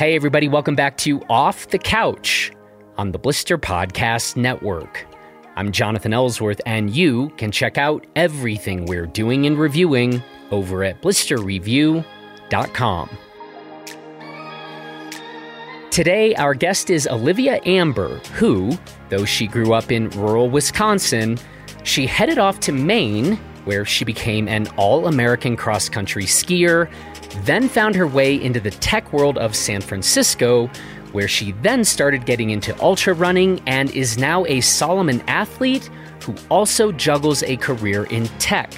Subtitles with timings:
[0.00, 2.50] Hey, everybody, welcome back to Off the Couch
[2.96, 5.06] on the Blister Podcast Network.
[5.56, 11.02] I'm Jonathan Ellsworth, and you can check out everything we're doing and reviewing over at
[11.02, 13.10] blisterreview.com.
[15.90, 18.72] Today, our guest is Olivia Amber, who,
[19.10, 21.36] though she grew up in rural Wisconsin,
[21.82, 23.36] she headed off to Maine,
[23.66, 26.90] where she became an all American cross country skier
[27.44, 30.68] then found her way into the tech world of San Francisco,
[31.12, 35.90] where she then started getting into ultra running and is now a Salomon athlete
[36.22, 38.72] who also juggles a career in tech.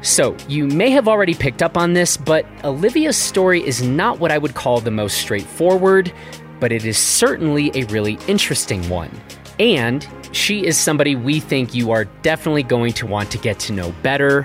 [0.00, 4.30] So, you may have already picked up on this, but Olivia's story is not what
[4.30, 6.12] I would call the most straightforward,
[6.60, 9.10] but it is certainly a really interesting one.
[9.58, 13.72] And she is somebody we think you are definitely going to want to get to
[13.72, 14.44] know better,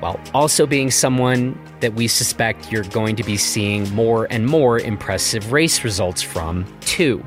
[0.00, 4.78] while also being someone that we suspect you're going to be seeing more and more
[4.78, 7.24] impressive race results from, too.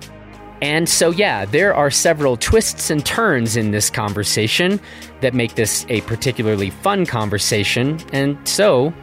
[0.62, 4.80] And so, yeah, there are several twists and turns in this conversation
[5.20, 8.00] that make this a particularly fun conversation.
[8.14, 8.94] And so,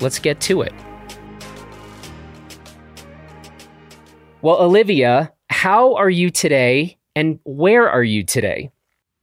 [0.00, 0.74] let's get to it.
[4.42, 8.70] Well, Olivia, how are you today and where are you today?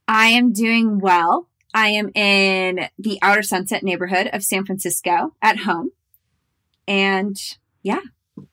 [0.08, 1.48] I am doing well.
[1.76, 5.90] I am in the outer sunset neighborhood of San Francisco at home.
[6.88, 7.38] And
[7.82, 8.00] yeah,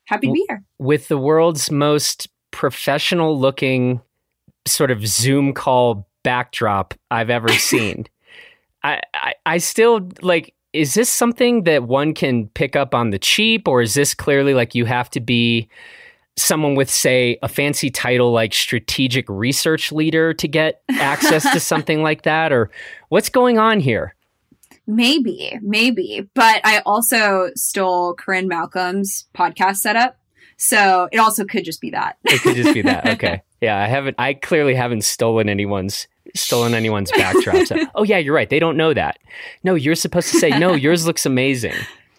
[0.04, 0.62] happy to be here.
[0.78, 4.02] With the world's most professional looking
[4.66, 8.04] sort of Zoom call backdrop I've ever seen.
[8.82, 13.18] I, I, I still like is this something that one can pick up on the
[13.18, 15.68] cheap or is this clearly like you have to be
[16.36, 22.02] someone with say a fancy title like strategic research leader to get access to something
[22.02, 22.70] like that or
[23.08, 24.14] what's going on here?
[24.86, 30.18] Maybe maybe but i also stole corrine malcolm's podcast setup
[30.58, 32.16] so it also could just be that.
[32.24, 33.42] It could just be that okay.
[33.62, 38.34] Yeah i haven't i clearly haven't stolen anyone's stolen anyone's backdrop so, oh yeah you're
[38.34, 39.18] right they don't know that.
[39.62, 41.74] No you're supposed to say no yours looks amazing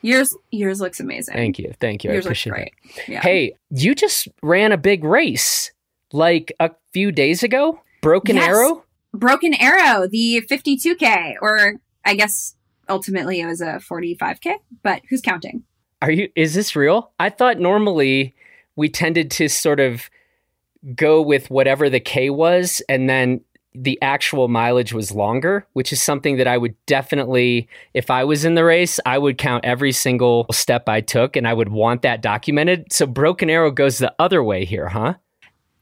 [0.05, 1.33] Yours, yours looks amazing.
[1.33, 2.11] Thank you, thank you.
[2.11, 3.07] Yours I appreciate looks great.
[3.07, 3.21] Yeah.
[3.21, 5.71] Hey, you just ran a big race
[6.13, 7.81] like a few days ago.
[8.01, 8.47] Broken yes.
[8.47, 8.83] Arrow.
[9.13, 12.55] Broken Arrow, the 52k, or I guess
[12.89, 14.55] ultimately it was a 45k.
[14.83, 15.63] But who's counting?
[16.01, 16.29] Are you?
[16.35, 17.11] Is this real?
[17.19, 18.35] I thought normally
[18.75, 20.09] we tended to sort of
[20.93, 23.41] go with whatever the K was, and then
[23.77, 28.45] the actual mileage was longer, which is something that I would definitely, if I was
[28.45, 32.01] in the race, I would count every single step I took and I would want
[32.03, 32.91] that documented.
[32.91, 35.15] So Broken Arrow goes the other way here, huh?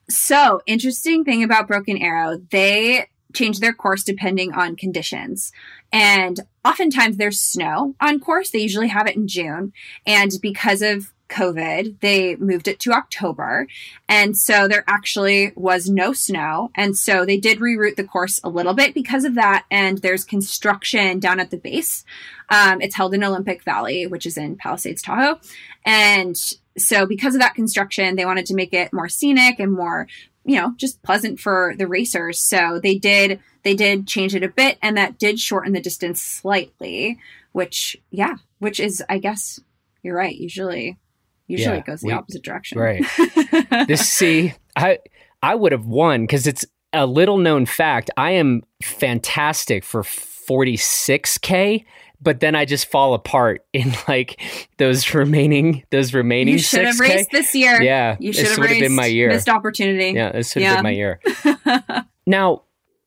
[0.09, 5.51] So, interesting thing about Broken Arrow, they change their course depending on conditions.
[5.91, 8.51] And oftentimes there's snow on course.
[8.51, 9.73] They usually have it in June.
[10.05, 13.67] And because of COVID, they moved it to October.
[14.07, 16.69] And so there actually was no snow.
[16.75, 19.65] And so they did reroute the course a little bit because of that.
[19.71, 22.05] And there's construction down at the base.
[22.49, 25.39] Um, it's held in Olympic Valley, which is in Palisades, Tahoe.
[25.85, 26.37] And
[26.77, 30.07] so because of that construction, they wanted to make it more scenic and more,
[30.45, 32.39] you know, just pleasant for the racers.
[32.39, 36.21] So they did, they did change it a bit and that did shorten the distance
[36.21, 37.17] slightly,
[37.53, 39.59] which, yeah, which is, I guess,
[40.03, 40.35] you're right.
[40.35, 40.99] Usually
[41.47, 42.79] Usually yeah, it goes the we, opposite direction.
[42.79, 43.05] Right.
[43.87, 44.99] this see, I
[45.41, 48.09] I would have won because it's a little known fact.
[48.17, 51.85] I am fantastic for 46k,
[52.21, 54.41] but then I just fall apart in like
[54.77, 56.53] those remaining those remaining.
[56.53, 57.81] You should have raced this year.
[57.81, 58.79] Yeah, you should have raced.
[58.79, 59.29] Been my year.
[59.29, 60.11] Missed opportunity.
[60.11, 60.77] Yeah, this would have yeah.
[60.77, 62.05] been my year.
[62.25, 62.63] now,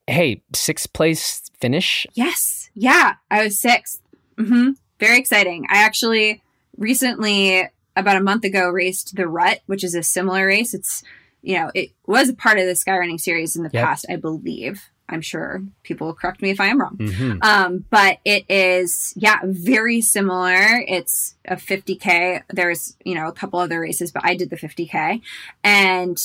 [0.06, 2.06] hey, sixth place finish.
[2.14, 2.70] Yes.
[2.74, 4.00] Yeah, I was 6th
[4.36, 4.70] mm-hmm.
[5.00, 5.66] Very exciting.
[5.70, 6.42] I actually
[6.76, 10.74] recently about a month ago raced the Rut, which is a similar race.
[10.74, 11.02] It's
[11.42, 13.84] you know it was a part of the skyrunning series in the yep.
[13.84, 14.90] past, I believe.
[15.08, 16.96] I'm sure people will correct me if I am wrong.
[16.98, 17.38] Mm-hmm.
[17.42, 20.82] Um, but it is, yeah, very similar.
[20.86, 22.42] It's a 50K.
[22.52, 25.22] There's, you know, a couple other races, but I did the 50K.
[25.62, 26.18] And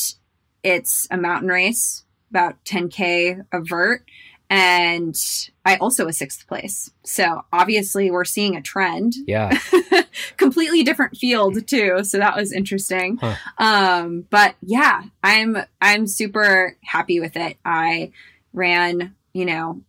[0.64, 4.04] it's a mountain race, about 10K a vert
[4.52, 5.16] and
[5.64, 6.92] I also a sixth place.
[7.04, 9.14] So obviously we're seeing a trend.
[9.26, 9.58] Yeah.
[10.38, 12.04] Completely different field too.
[12.04, 13.18] So that was interesting.
[13.18, 13.36] Huh.
[13.58, 17.58] Um, but yeah, I'm I'm super happy with it.
[17.64, 18.12] I
[18.52, 19.84] ran, you know,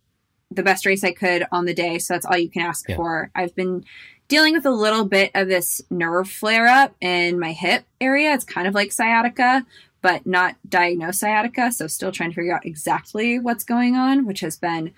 [0.49, 1.99] the best race I could on the day.
[1.99, 2.95] So that's all you can ask yeah.
[2.95, 3.31] for.
[3.35, 3.83] I've been
[4.29, 8.33] dealing with a little bit of this nerve flare up in my hip area.
[8.33, 9.65] It's kind of like sciatica,
[10.03, 11.71] but not diagnosed sciatica.
[11.71, 14.93] So still trying to figure out exactly what's going on, which has been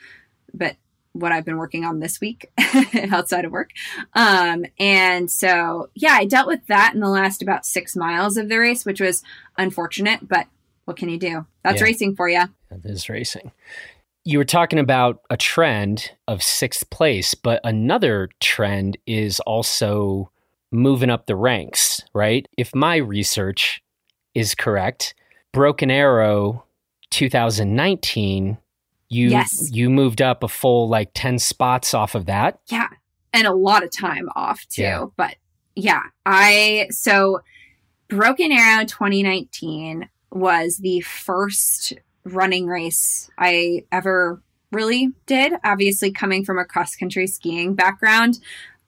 [0.54, 0.76] but
[1.14, 2.52] what I've been working on this week
[3.12, 3.70] outside of work.
[4.14, 8.50] Um, and so, yeah, I dealt with that in the last about six miles of
[8.50, 9.24] the race, which was
[9.58, 10.48] unfortunate, but
[10.84, 11.46] what can you do?
[11.64, 11.86] That's yeah.
[11.86, 12.44] racing for you.
[12.70, 13.52] That is racing.
[14.26, 20.32] You were talking about a trend of sixth place, but another trend is also
[20.72, 22.46] moving up the ranks, right?
[22.58, 23.82] If my research
[24.36, 25.16] is correct,
[25.52, 26.66] Broken Arrow
[27.10, 28.58] 2019
[29.10, 29.72] you yes.
[29.72, 32.60] you moved up a full like 10 spots off of that.
[32.68, 32.88] Yeah.
[33.34, 34.82] And a lot of time off too.
[34.82, 35.06] Yeah.
[35.16, 35.36] But
[35.76, 37.42] yeah, I so
[38.08, 41.94] Broken Arrow 2019 was the first
[42.24, 44.42] running race I ever
[44.72, 45.54] really did.
[45.64, 48.40] Obviously, coming from a cross country skiing background,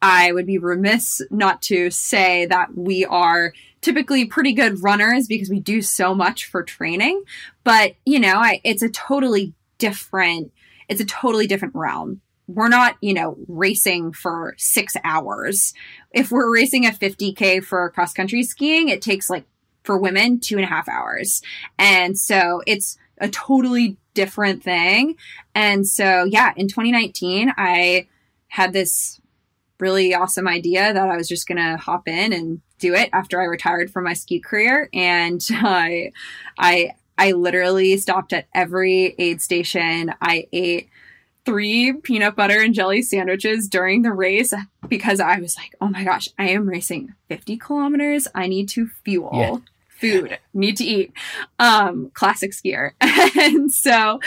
[0.02, 5.50] I would be remiss not to say that we are typically pretty good runners because
[5.50, 7.24] we do so much for training.
[7.64, 10.52] But, you know, I, it's a totally different,
[10.90, 12.22] it's a totally different realm.
[12.48, 15.74] We're not, you know, racing for six hours.
[16.12, 19.46] If we're racing a 50K for cross country skiing, it takes like
[19.84, 21.42] for women two and a half hours.
[21.78, 25.16] And so it's a totally different thing.
[25.54, 28.08] And so, yeah, in 2019, I
[28.48, 29.20] had this
[29.80, 33.42] really awesome idea that I was just going to hop in and do it after
[33.42, 34.90] I retired from my ski career.
[34.94, 36.12] And I,
[36.58, 40.14] I I literally stopped at every aid station.
[40.22, 40.90] I ate
[41.46, 44.54] three peanut butter and jelly sandwiches during the race
[44.88, 48.28] because I was like, oh my gosh, I am racing 50 kilometers.
[48.36, 49.32] I need to fuel.
[49.34, 49.58] Yeah.
[50.00, 51.12] Food, need to eat.
[51.60, 52.92] Um, classic skier.
[53.02, 54.20] and so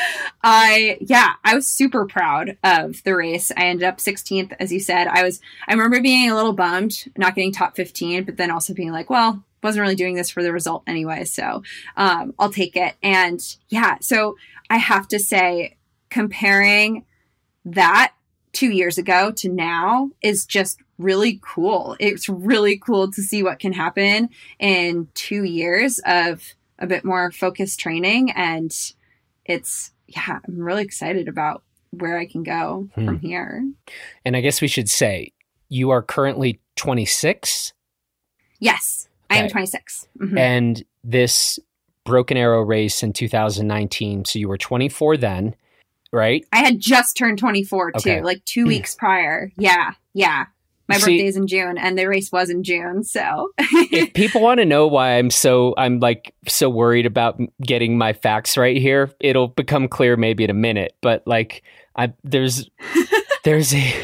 [0.42, 3.52] I, yeah, I was super proud of the race.
[3.56, 5.06] I ended up 16th, as you said.
[5.06, 8.74] I was, I remember being a little bummed not getting top 15, but then also
[8.74, 11.24] being like, well, wasn't really doing this for the result anyway.
[11.24, 11.62] So
[11.96, 12.94] um, I'll take it.
[13.02, 14.36] And yeah, so
[14.68, 15.76] I have to say,
[16.08, 17.04] comparing
[17.64, 18.12] that
[18.52, 21.96] two years ago to now is just really cool.
[21.98, 26.42] It's really cool to see what can happen in two years of
[26.78, 28.30] a bit more focused training.
[28.32, 28.74] And
[29.44, 33.06] it's, yeah, I'm really excited about where I can go hmm.
[33.06, 33.64] from here.
[34.24, 35.32] And I guess we should say
[35.68, 37.72] you are currently 26.
[38.58, 39.08] Yes.
[39.30, 40.08] I am 26.
[40.18, 40.38] Mm-hmm.
[40.38, 41.58] And this
[42.04, 45.54] Broken Arrow race in 2019, so you were 24 then,
[46.12, 46.44] right?
[46.52, 48.18] I had just turned 24 okay.
[48.18, 48.68] too, like two mm.
[48.68, 49.52] weeks prior.
[49.56, 50.46] Yeah, yeah.
[50.88, 54.58] My See, birthday's in June and the race was in June, so if people want
[54.58, 59.12] to know why I'm so I'm like so worried about getting my facts right here,
[59.20, 61.62] it'll become clear maybe in a minute, but like
[61.94, 62.68] I there's
[63.44, 63.94] there's a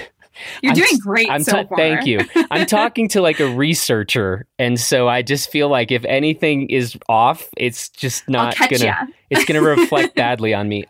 [0.62, 1.78] you're I'm, doing great I'm so ta- far.
[1.78, 2.20] Thank you.
[2.50, 6.96] I'm talking to like a researcher, and so I just feel like if anything is
[7.08, 8.84] off, it's just not gonna.
[8.84, 9.06] Ya.
[9.30, 10.84] It's gonna reflect badly on me.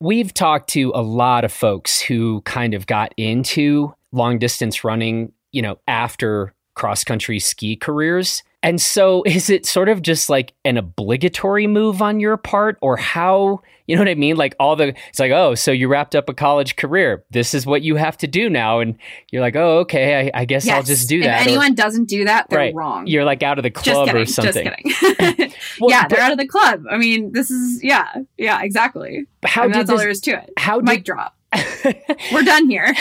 [0.00, 5.32] We've talked to a lot of folks who kind of got into long distance running,
[5.52, 10.52] you know, after cross country ski careers and so is it sort of just like
[10.64, 14.36] an obligatory move on your part or how, you know what I mean?
[14.36, 17.24] Like all the, it's like, oh, so you wrapped up a college career.
[17.30, 18.80] This is what you have to do now.
[18.80, 18.96] And
[19.30, 20.74] you're like, oh, okay, I, I guess yes.
[20.74, 21.42] I'll just do that.
[21.42, 22.74] If anyone or, doesn't do that, they're right.
[22.74, 23.06] wrong.
[23.06, 24.82] You're like out of the club kidding, or something.
[24.86, 25.52] Just kidding.
[25.80, 26.84] well, yeah, they're out of the club.
[26.90, 28.08] I mean, this is, yeah,
[28.38, 29.26] yeah, exactly.
[29.44, 30.50] How I mean, that's this, all there is to it.
[30.56, 31.36] How Mic did, drop.
[32.32, 32.94] We're done here.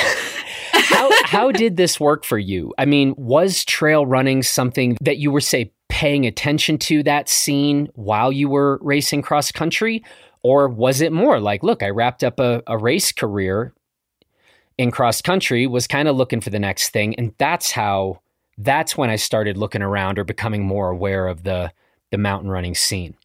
[0.73, 2.73] how how did this work for you?
[2.77, 7.87] I mean, was trail running something that you were say paying attention to that scene
[7.95, 10.03] while you were racing cross country
[10.41, 13.73] or was it more like, look, I wrapped up a, a race career
[14.77, 18.19] in cross country, was kind of looking for the next thing and that's how
[18.57, 21.71] that's when I started looking around or becoming more aware of the
[22.11, 23.15] the mountain running scene.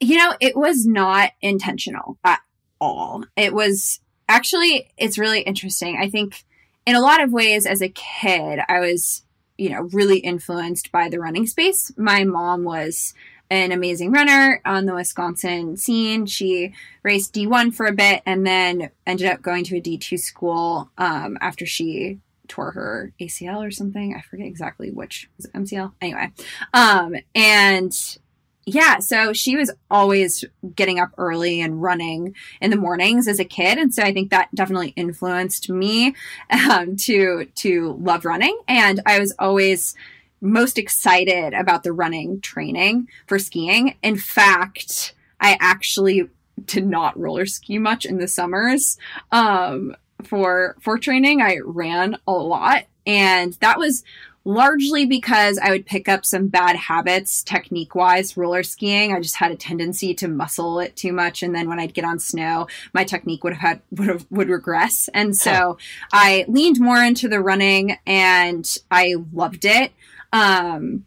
[0.00, 2.40] You know, it was not intentional at
[2.80, 3.24] all.
[3.36, 5.98] It was actually it's really interesting.
[6.00, 6.44] I think
[6.86, 9.24] in a lot of ways as a kid, I was,
[9.56, 11.92] you know, really influenced by the running space.
[11.96, 13.14] My mom was
[13.50, 16.26] an amazing runner on the Wisconsin scene.
[16.26, 20.90] She raced D1 for a bit and then ended up going to a D2 school
[20.98, 24.14] um, after she tore her ACL or something.
[24.14, 25.92] I forget exactly which was MCL.
[26.00, 26.32] Anyway,
[26.72, 28.18] um, and
[28.66, 30.44] yeah, so she was always
[30.74, 34.30] getting up early and running in the mornings as a kid, and so I think
[34.30, 36.14] that definitely influenced me
[36.50, 38.58] um, to to love running.
[38.66, 39.94] And I was always
[40.40, 43.96] most excited about the running training for skiing.
[44.02, 46.28] In fact, I actually
[46.64, 48.98] did not roller ski much in the summers
[49.30, 51.42] um, for for training.
[51.42, 54.04] I ran a lot, and that was
[54.44, 59.14] largely because I would pick up some bad habits technique wise roller skiing.
[59.14, 61.42] I just had a tendency to muscle it too much.
[61.42, 64.48] And then when I'd get on snow, my technique would have had, would have, would
[64.48, 65.08] regress.
[65.14, 65.74] And so huh.
[66.12, 69.92] I leaned more into the running and I loved it.
[70.32, 71.06] Um,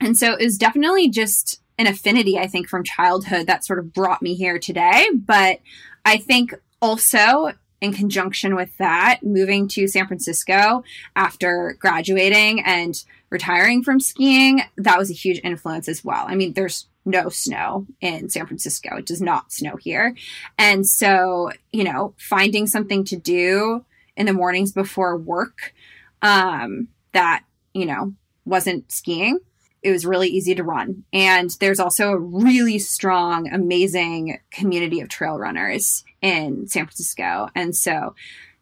[0.00, 3.92] and so it was definitely just an affinity, I think, from childhood that sort of
[3.92, 5.08] brought me here today.
[5.14, 5.60] But
[6.04, 10.84] I think also in conjunction with that, moving to San Francisco
[11.16, 16.24] after graduating and retiring from skiing, that was a huge influence as well.
[16.28, 18.96] I mean, there's no snow in San Francisco.
[18.98, 20.14] It does not snow here.
[20.56, 23.84] And so, you know, finding something to do
[24.16, 25.74] in the mornings before work
[26.22, 27.42] um, that,
[27.74, 29.40] you know, wasn't skiing
[29.82, 31.02] it was really easy to run.
[31.12, 37.48] And there's also a really strong, amazing community of trail runners in San Francisco.
[37.54, 38.14] And so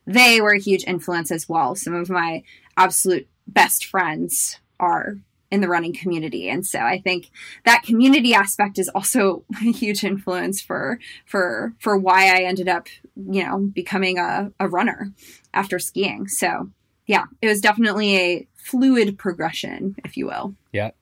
[0.06, 1.74] they were a huge influence as well.
[1.74, 2.42] Some of my
[2.76, 5.18] absolute best friends are
[5.50, 7.28] in the running community and so i think
[7.64, 12.86] that community aspect is also a huge influence for for for why i ended up
[13.16, 15.12] you know becoming a, a runner
[15.52, 16.70] after skiing so
[17.08, 20.92] yeah it was definitely a fluid progression if you will yeah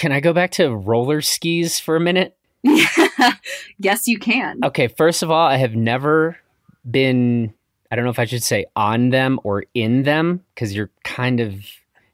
[0.00, 2.34] can I go back to roller skis for a minute?
[3.78, 4.60] yes, you can.
[4.64, 6.38] Okay, first of all, I have never
[6.88, 7.54] been
[7.90, 11.40] I don't know if I should say on them or in them because you're kind
[11.40, 11.64] of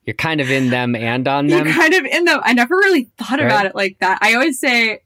[0.05, 1.67] you're kind of in them and on them.
[1.67, 2.41] You're kind of in them.
[2.43, 3.47] I never really thought right?
[3.47, 4.19] about it like that.
[4.23, 5.01] I always say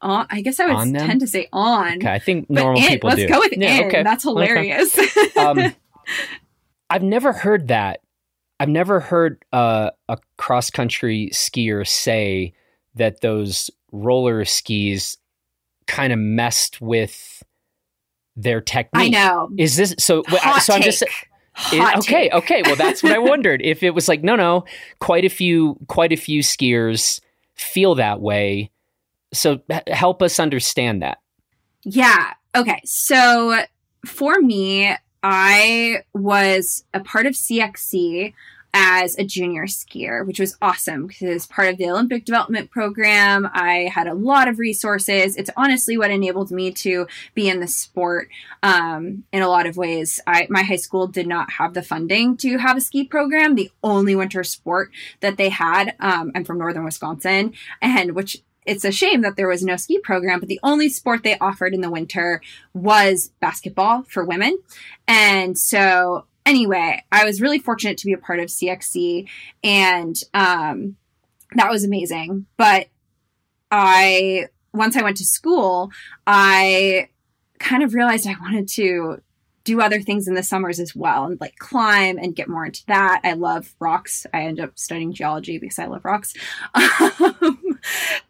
[0.00, 0.26] on.
[0.30, 1.96] I guess I would tend to say on.
[1.96, 3.28] Okay, I think normal people Let's do.
[3.28, 3.86] go with yeah, in.
[3.86, 4.02] Okay.
[4.02, 4.98] That's hilarious.
[4.98, 5.40] Okay.
[5.40, 5.74] um,
[6.90, 8.00] I've never heard that
[8.60, 12.52] I've never heard uh, a cross country skier say
[12.94, 15.18] that those roller skis
[15.86, 17.42] kind of messed with
[18.36, 19.06] their technique.
[19.06, 19.50] I know.
[19.58, 20.22] Is this so?
[20.28, 21.02] Hot so I'm just.
[21.72, 22.62] It, okay, okay.
[22.64, 23.60] Well, that's what I wondered.
[23.62, 24.64] If it was like, no, no,
[25.00, 27.20] quite a few, quite a few skiers
[27.54, 28.70] feel that way.
[29.32, 31.18] So help us understand that.
[31.84, 32.32] Yeah.
[32.56, 32.80] Okay.
[32.84, 33.62] So
[34.06, 38.32] for me, I was a part of CXC
[38.72, 43.90] as a junior skier, which was awesome because part of the Olympic development program, I
[43.92, 45.36] had a lot of resources.
[45.36, 48.28] It's honestly what enabled me to be in the sport
[48.62, 50.20] um, in a lot of ways.
[50.26, 53.54] I, my high school did not have the funding to have a ski program.
[53.54, 58.84] The only winter sport that they had, um, I'm from northern Wisconsin, and which it's
[58.84, 61.80] a shame that there was no ski program, but the only sport they offered in
[61.80, 62.40] the winter
[62.74, 64.58] was basketball for women.
[65.08, 69.28] And so anyway, I was really fortunate to be a part of CXC
[69.62, 70.96] and um,
[71.54, 72.46] that was amazing.
[72.56, 72.88] But
[73.70, 75.90] I, once I went to school,
[76.26, 77.08] I
[77.58, 79.22] kind of realized I wanted to
[79.64, 82.84] do other things in the summers as well and like climb and get more into
[82.86, 83.20] that.
[83.24, 84.26] I love rocks.
[84.32, 86.34] I end up studying geology because I love rocks.
[87.32, 87.78] Um,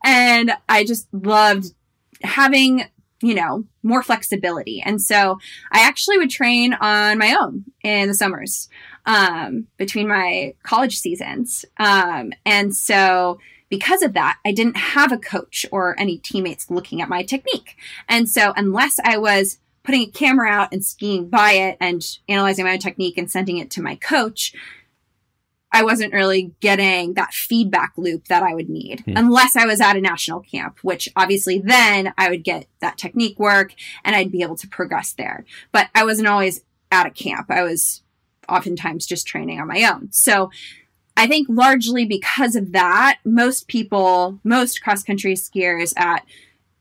[0.05, 1.75] and I just loved
[2.23, 2.85] having,
[3.23, 4.81] you know, more flexibility.
[4.81, 5.39] And so
[5.73, 8.69] I actually would train on my own in the summers
[9.07, 11.65] um, between my college seasons.
[11.79, 17.01] Um, and so because of that, I didn't have a coach or any teammates looking
[17.01, 17.77] at my technique.
[18.09, 22.65] And so unless I was putting a camera out and skiing by it and analyzing
[22.65, 24.55] my own technique and sending it to my coach,
[25.73, 29.17] I wasn't really getting that feedback loop that I would need hmm.
[29.17, 33.39] unless I was at a national camp, which obviously then I would get that technique
[33.39, 33.75] work
[34.05, 35.45] and I'd be able to progress there.
[35.73, 37.51] But I wasn't always at a camp.
[37.51, 38.03] I was
[38.49, 40.09] oftentimes just training on my own.
[40.11, 40.51] So
[41.17, 46.25] I think largely because of that, most people, most cross country skiers at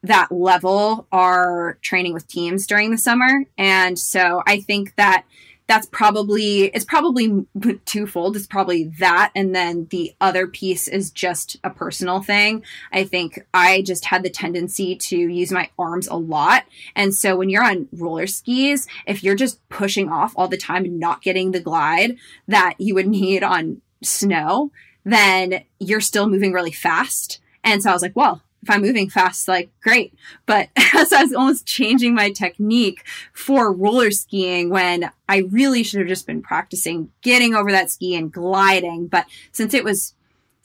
[0.03, 3.46] that level are training with teams during the summer.
[3.58, 5.25] And so I think that
[5.69, 7.45] that's probably it's probably
[7.85, 8.35] twofold.
[8.35, 12.63] It's probably that and then the other piece is just a personal thing.
[12.91, 16.65] I think i just had the tendency to use my arms a lot.
[16.95, 20.85] And so when you're on roller skis if you're just pushing off all the time
[20.85, 24.71] and not getting the glide that you would need on snow
[25.05, 27.39] then you're still moving really fast.
[27.63, 30.13] And so i was like well if I'm moving fast, like great.
[30.45, 35.99] But as I was almost changing my technique for roller skiing when I really should
[35.99, 39.07] have just been practicing getting over that ski and gliding.
[39.07, 40.13] But since it was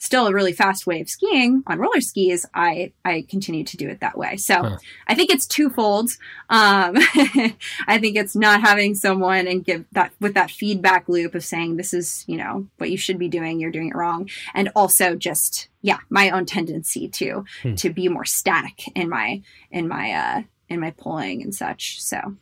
[0.05, 3.89] still a really fast way of skiing on roller skis, I I continue to do
[3.89, 4.37] it that way.
[4.37, 4.77] So huh.
[5.07, 6.11] I think it's twofold.
[6.49, 6.93] Um,
[7.87, 11.75] I think it's not having someone and give that with that feedback loop of saying
[11.75, 15.15] this is you know what you should be doing, you're doing it wrong, and also
[15.15, 17.73] just yeah my own tendency to hmm.
[17.75, 22.01] to be more static in my in my uh in my pulling and such.
[22.01, 22.35] So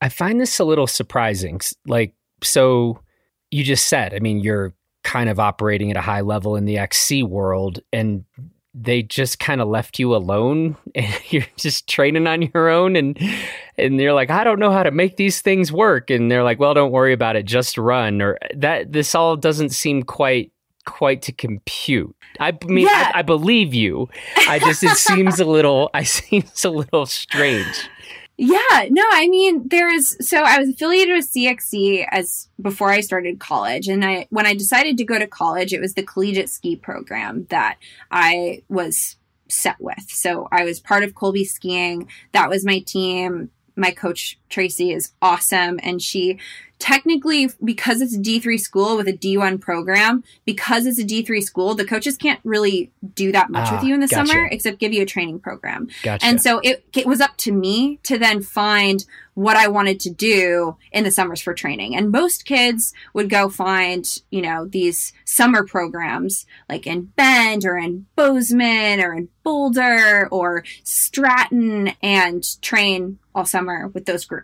[0.00, 1.60] I find this a little surprising.
[1.86, 3.00] Like so.
[3.50, 4.74] You just said, I mean, you're
[5.08, 8.26] kind of operating at a high level in the XC world and
[8.74, 13.18] they just kind of left you alone and you're just training on your own and
[13.78, 16.58] and you're like I don't know how to make these things work and they're like
[16.60, 20.52] well don't worry about it just run or that this all doesn't seem quite
[20.84, 22.14] quite to compute.
[22.38, 23.12] I mean Yeah.
[23.14, 24.10] I, I believe you.
[24.46, 27.88] I just it seems a little I seems a little strange.
[28.40, 33.00] Yeah, no, I mean there is so I was affiliated with CXC as before I
[33.00, 36.48] started college and I when I decided to go to college it was the collegiate
[36.48, 37.78] ski program that
[38.12, 39.16] I was
[39.48, 40.04] set with.
[40.08, 42.08] So I was part of Colby skiing.
[42.30, 43.50] That was my team.
[43.74, 46.38] My coach Tracy is awesome and she
[46.78, 51.74] technically because it's a D3 school with a D1 program, because it's a D3 school,
[51.74, 54.26] the coaches can't really do that much Ah, with you in the gotcha.
[54.28, 55.88] summer except give you a training program.
[56.04, 56.24] Gotcha.
[56.24, 60.10] And so it, it was up to me to then find what I wanted to
[60.10, 61.94] do in the summers for training.
[61.94, 67.76] And most kids would go find, you know, these summer programs like in Bend or
[67.76, 74.37] in Bozeman or in Boulder or Stratton and train all summer with those groups.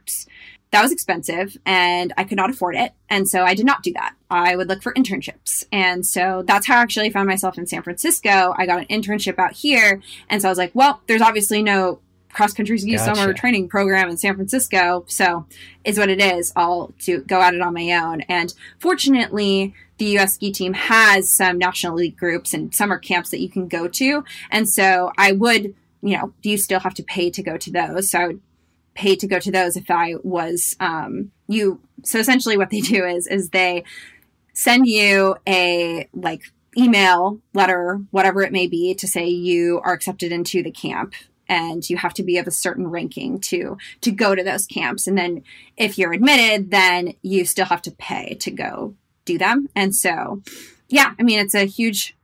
[0.71, 2.93] That was expensive and I could not afford it.
[3.09, 4.15] And so I did not do that.
[4.29, 5.63] I would look for internships.
[5.71, 8.55] And so that's how I actually found myself in San Francisco.
[8.59, 10.03] I got an internship out here.
[10.29, 12.01] And so I was like, well, there's obviously no
[12.33, 13.15] cross country ski Gotcha.
[13.15, 15.05] summer training program in San Francisco.
[15.07, 15.47] So
[15.85, 16.53] is what it is.
[16.57, 18.23] I'll do, go at it on my own.
[18.23, 23.41] And fortunately, the US ski team has some national league groups and summer camps that
[23.41, 24.25] you can go to.
[24.51, 27.71] And so I would, you know, do you still have to pay to go to
[27.71, 28.11] those.
[28.11, 28.41] So I would
[28.95, 31.81] pay to go to those if I was um you.
[32.05, 33.85] So essentially what they do is is they
[34.53, 36.43] send you a like
[36.77, 41.15] email letter whatever it may be to say you are accepted into the camp
[41.49, 45.07] and you have to be of a certain ranking to to go to those camps.
[45.07, 45.45] And then
[45.77, 49.69] if you're admitted then you still have to pay to go do them.
[49.75, 50.43] And so
[50.89, 52.17] yeah i mean it's a huge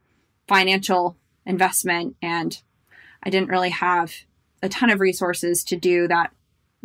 [0.46, 2.62] financial investment and
[3.22, 4.12] i didn't really have
[4.62, 6.32] a ton of resources to do that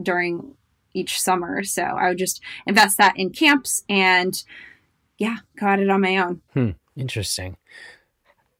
[0.02, 0.56] during
[0.94, 1.64] each summer.
[1.64, 4.42] So I would just invest that in camps and
[5.18, 6.42] yeah, go at it on my own.
[6.54, 7.58] Hmm, interesting.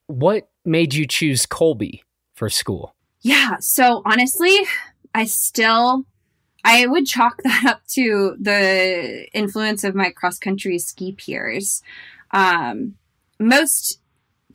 [0.08, 2.96] What made you choose Colby for school?
[3.22, 3.58] Yeah.
[3.60, 4.56] So honestly,
[5.14, 6.06] I still
[6.64, 11.82] I would chalk that up to the influence of my cross country ski peers.
[12.32, 12.96] Um,
[13.40, 14.00] most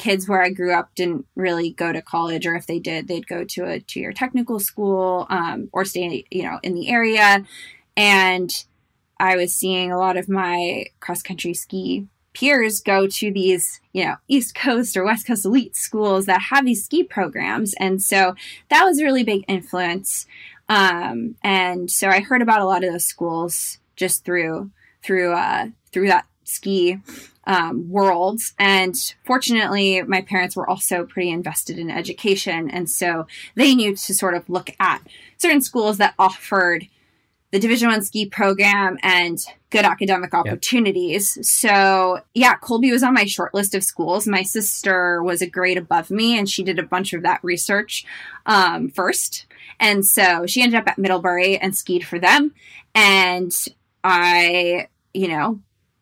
[0.01, 3.27] kids where I grew up didn't really go to college, or if they did, they'd
[3.27, 7.45] go to a two year technical school um, or stay, you know, in the area.
[7.97, 8.51] And
[9.21, 14.05] I was seeing a lot of my cross country ski peers go to these, you
[14.05, 17.75] know, East Coast or West Coast elite schools that have these ski programs.
[17.75, 18.35] And so
[18.69, 20.27] that was a really big influence.
[20.69, 24.71] Um, and so I heard about a lot of those schools just through
[25.03, 26.99] through uh, through that ski
[27.45, 28.41] um, world.
[28.59, 34.15] And fortunately, my parents were also pretty invested in education, and so they knew to
[34.15, 35.01] sort of look at
[35.39, 36.87] certain schools that offered
[37.51, 39.39] the Division One ski program and
[39.71, 41.39] good academic opportunities.
[41.49, 44.27] So yeah, Colby was on my short list of schools.
[44.27, 48.05] My sister was a grade above me, and she did a bunch of that research
[48.47, 49.47] um, first.
[49.81, 52.55] And so she ended up at Middlebury and skied for them.
[52.95, 53.53] And
[54.05, 55.61] I, you know,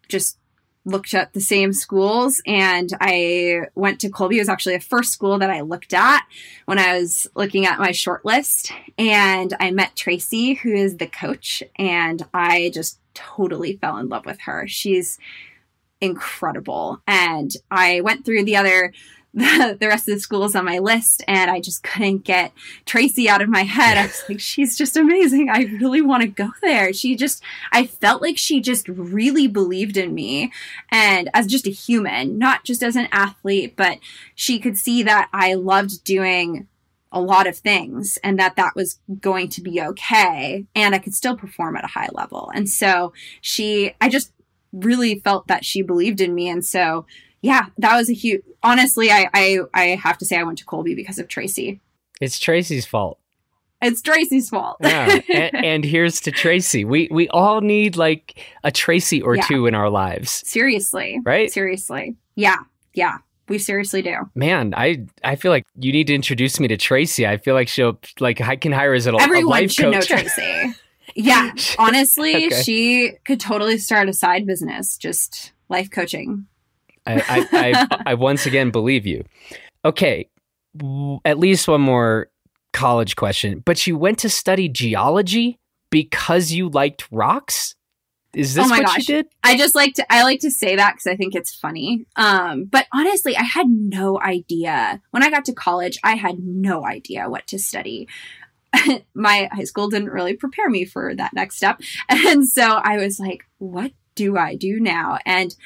[0.08, 0.38] just
[0.84, 4.36] looked at the same schools and I went to Colby.
[4.36, 6.22] It was actually the first school that I looked at
[6.64, 8.72] when I was looking at my short list.
[8.96, 14.24] And I met Tracy, who is the coach, and I just totally fell in love
[14.24, 14.66] with her.
[14.66, 15.18] She's
[16.00, 17.02] incredible.
[17.06, 18.92] And I went through the other
[19.34, 22.52] the, the rest of the schools on my list and I just couldn't get
[22.86, 23.98] Tracy out of my head.
[23.98, 25.50] I was like, she's just amazing.
[25.50, 26.92] I really want to go there.
[26.92, 30.52] She just, I felt like she just really believed in me
[30.90, 33.98] and as just a human, not just as an athlete, but
[34.34, 36.66] she could see that I loved doing
[37.12, 41.14] a lot of things and that that was going to be okay and I could
[41.14, 42.50] still perform at a high level.
[42.54, 44.32] And so she, I just
[44.72, 46.48] really felt that she believed in me.
[46.48, 47.06] And so
[47.42, 48.42] yeah, that was a huge.
[48.62, 51.80] Honestly, I, I I have to say I went to Colby because of Tracy.
[52.20, 53.18] It's Tracy's fault.
[53.80, 54.78] It's Tracy's fault.
[54.80, 55.20] Yeah.
[55.32, 56.84] and, and here's to Tracy.
[56.84, 59.42] We we all need like a Tracy or Yeah.
[59.46, 60.42] two in our lives.
[60.48, 61.50] seriously, Right?
[61.50, 62.56] Seriously, yeah,
[62.94, 64.16] yeah, we seriously do.
[64.34, 67.24] Man, I I feel like you need to introduce me to Tracy.
[67.24, 70.00] I feel like she'll like I can hire as a, a Everyone life should know.
[70.00, 70.72] Tracy.
[71.14, 72.62] yeah, honestly, Okay.
[72.62, 76.46] she could totally start a side business, just life coaching.
[77.08, 79.24] I, I, I, I once again believe you.
[79.84, 80.28] Okay,
[81.24, 82.28] at least one more
[82.72, 83.62] college question.
[83.64, 85.58] But you went to study geology
[85.90, 87.74] because you liked rocks?
[88.34, 89.08] Is this Oh what gosh.
[89.08, 89.26] you did?
[89.42, 92.04] I just like to I like to say that because I think it's funny.
[92.16, 95.98] Um, but honestly, I had no idea when I got to college.
[96.04, 98.06] I had no idea what to study.
[99.14, 103.18] My high school didn't really prepare me for that next step, and so I was
[103.18, 105.56] like, "What do I do now?" And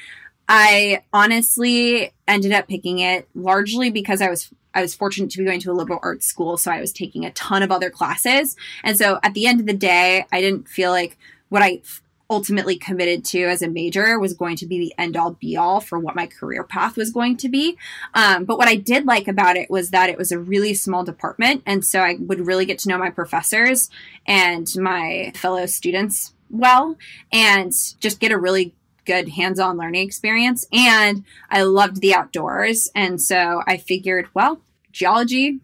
[0.47, 5.45] I honestly ended up picking it largely because I was I was fortunate to be
[5.45, 8.55] going to a liberal arts school, so I was taking a ton of other classes,
[8.83, 11.17] and so at the end of the day, I didn't feel like
[11.49, 11.81] what I
[12.29, 15.79] ultimately committed to as a major was going to be the end all be all
[15.79, 17.77] for what my career path was going to be.
[18.13, 21.03] Um, but what I did like about it was that it was a really small
[21.03, 21.61] department.
[21.65, 23.89] And so I would really get to know my professors
[24.25, 26.97] and my fellow students well
[27.31, 28.73] and just get a really
[29.05, 30.65] good hands on learning experience.
[30.71, 32.89] And I loved the outdoors.
[32.95, 34.61] And so I figured, well,
[34.91, 35.59] geology,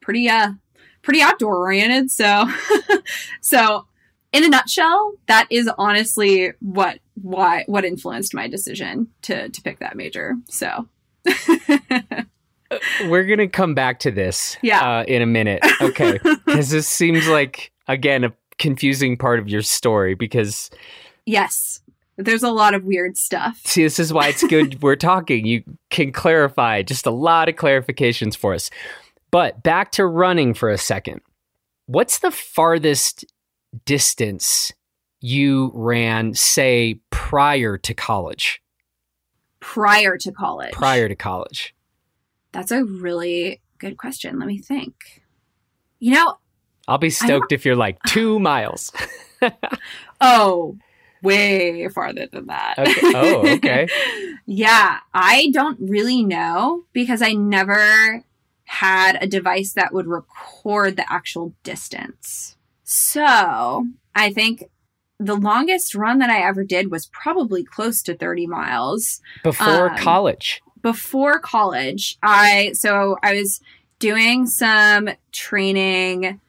[0.00, 0.52] pretty, uh,
[1.02, 2.10] pretty outdoor oriented.
[2.10, 2.48] So,
[3.40, 3.86] so
[4.32, 9.78] in a nutshell, that is honestly what why what influenced my decision to to pick
[9.80, 10.36] that major.
[10.48, 10.88] So
[13.04, 15.00] We're gonna come back to this, Yeah.
[15.00, 16.18] uh, in a minute, okay?
[16.46, 20.14] Because this seems like again a confusing part of your story.
[20.14, 20.70] Because
[21.26, 21.81] yes,
[22.24, 23.60] there's a lot of weird stuff.
[23.64, 25.46] see, this is why it's good we're talking.
[25.46, 28.70] You can clarify just a lot of clarifications for us.
[29.30, 31.20] But back to running for a second.
[31.86, 33.24] What's the farthest
[33.84, 34.72] distance
[35.20, 38.62] you ran, say, prior to college?
[39.60, 40.72] Prior to college.
[40.72, 41.74] Prior to college.
[42.52, 44.38] That's a really good question.
[44.38, 45.22] Let me think.
[45.98, 46.38] You know,
[46.88, 48.92] I'll be stoked if you're like two miles.
[50.20, 50.76] oh,
[51.22, 52.74] way farther than that.
[52.78, 53.12] Okay.
[53.14, 53.88] Oh, okay.
[54.46, 58.24] yeah, I don't really know because I never
[58.64, 62.56] had a device that would record the actual distance.
[62.84, 64.64] So I think
[65.18, 69.96] the longest run that I ever did was probably close to 30 miles Before Um,
[69.98, 70.60] college.
[70.82, 72.18] before college.
[72.22, 73.60] I so I was
[74.00, 76.40] doing some training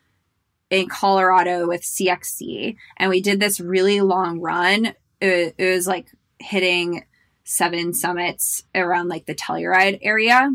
[0.74, 4.94] in Colorado with CXC and we did this really long run.
[5.22, 6.08] It, it was like
[6.40, 7.04] hitting
[7.44, 10.50] seven summits around like the Telluride area.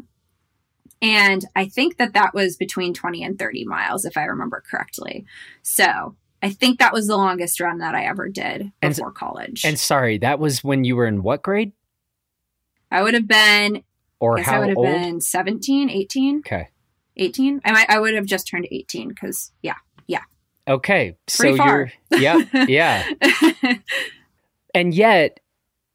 [1.00, 5.24] And I think that that was between 20 and 30 miles, if I remember correctly.
[5.62, 9.64] So I think that was the longest run that I ever did And- before college.
[9.64, 11.72] And sorry, that was when you were in what grade?
[12.90, 13.84] I would have been,
[14.18, 14.86] Or I guess I would have old?
[14.86, 16.38] been 17, 18.
[16.38, 16.68] Okay.
[17.20, 19.74] 18 i might i would have just turned 18 because yeah
[20.68, 21.16] Okay.
[21.26, 21.92] So far.
[22.10, 23.08] you're yeah, yeah.
[24.74, 25.40] And yet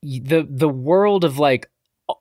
[0.01, 1.69] the the world of like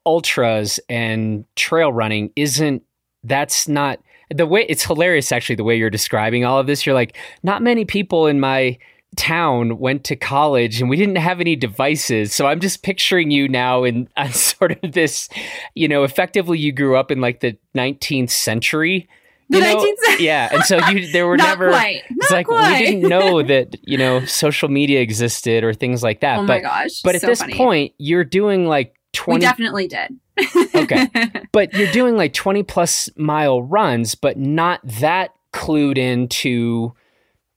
[0.06, 2.82] ultras and trail running isn't
[3.24, 3.98] that's not
[4.30, 7.62] the way it's hilarious actually the way you're describing all of this you're like not
[7.62, 8.78] many people in my
[9.16, 13.48] town went to college and we didn't have any devices so i'm just picturing you
[13.48, 15.28] now in on sort of this
[15.74, 19.08] you know effectively you grew up in like the 19th century
[19.52, 19.84] the you know?
[19.84, 22.80] 19th yeah and so you there were never quite it's not like quite.
[22.80, 26.62] we didn't know that you know social media existed or things like that oh but
[26.62, 27.54] gosh but at so this funny.
[27.54, 30.18] point you're doing like 20 we 20 definitely did
[30.74, 31.08] Okay.
[31.52, 36.94] but you're doing like 20 plus mile runs but not that clued into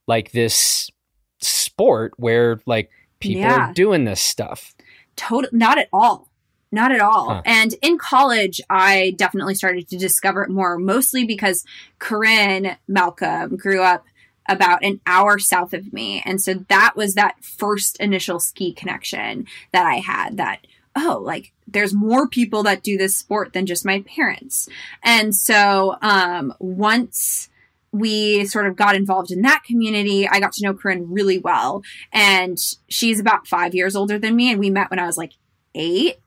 [0.08, 0.89] like this
[1.39, 3.69] sport where like people Yeah.
[3.69, 4.73] are doing this stuff
[5.15, 6.29] total not at all
[6.76, 7.42] not at all Huh.
[7.46, 11.66] and in college i definitely started to discover it more mostly because
[12.00, 14.06] corrine malcolm grew up
[14.48, 19.48] about an hour south of me and so that was that first initial ski connection
[19.72, 20.60] that i had that
[20.96, 24.70] oh like there's more people that do this sport than just my parents
[25.02, 27.50] and so um once
[27.92, 30.28] we sort of got involved in that community.
[30.28, 31.82] I got to know Corrine really well.
[32.12, 32.58] And
[32.90, 34.52] she's about five years older than me.
[34.52, 35.32] And we met when I was like
[35.76, 36.18] eight.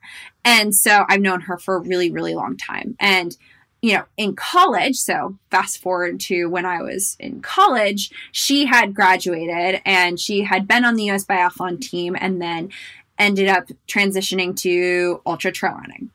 [0.45, 2.97] And so I've known her for a really, really long time.
[3.01, 3.37] And,
[3.83, 8.95] you know, in college, so fast forward to when I was in college, she had
[8.95, 12.71] graduated and she had been on the US Biathlon team and then
[13.19, 16.11] ended up transitioning to ultra trail running.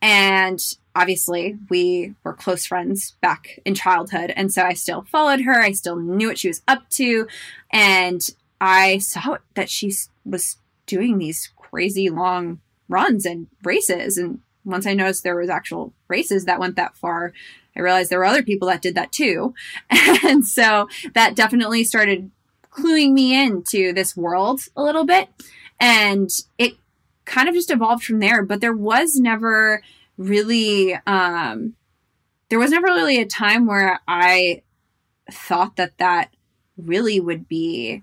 [0.00, 0.62] And
[0.94, 4.32] obviously, we were close friends back in childhood.
[4.34, 5.60] And so I still followed her.
[5.60, 7.26] I still knew what she was up to.
[7.70, 8.28] And
[8.60, 9.92] I saw that she
[10.24, 14.16] was doing these crazy long runs and races.
[14.16, 17.32] And once I noticed there was actual races that went that far,
[17.76, 19.54] I realized there were other people that did that too.
[20.24, 22.30] And so that definitely started
[22.70, 25.28] cluing me into this world a little bit.
[25.78, 26.74] And it
[27.24, 28.42] kind of just evolved from there.
[28.42, 29.82] But there was never
[30.16, 31.74] really, um,
[32.48, 34.62] there was never really a time where I
[35.30, 36.34] thought that that
[36.76, 38.02] really would be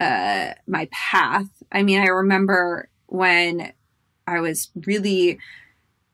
[0.00, 1.48] uh, my path.
[1.70, 3.72] I mean, I remember when
[4.26, 5.38] I was really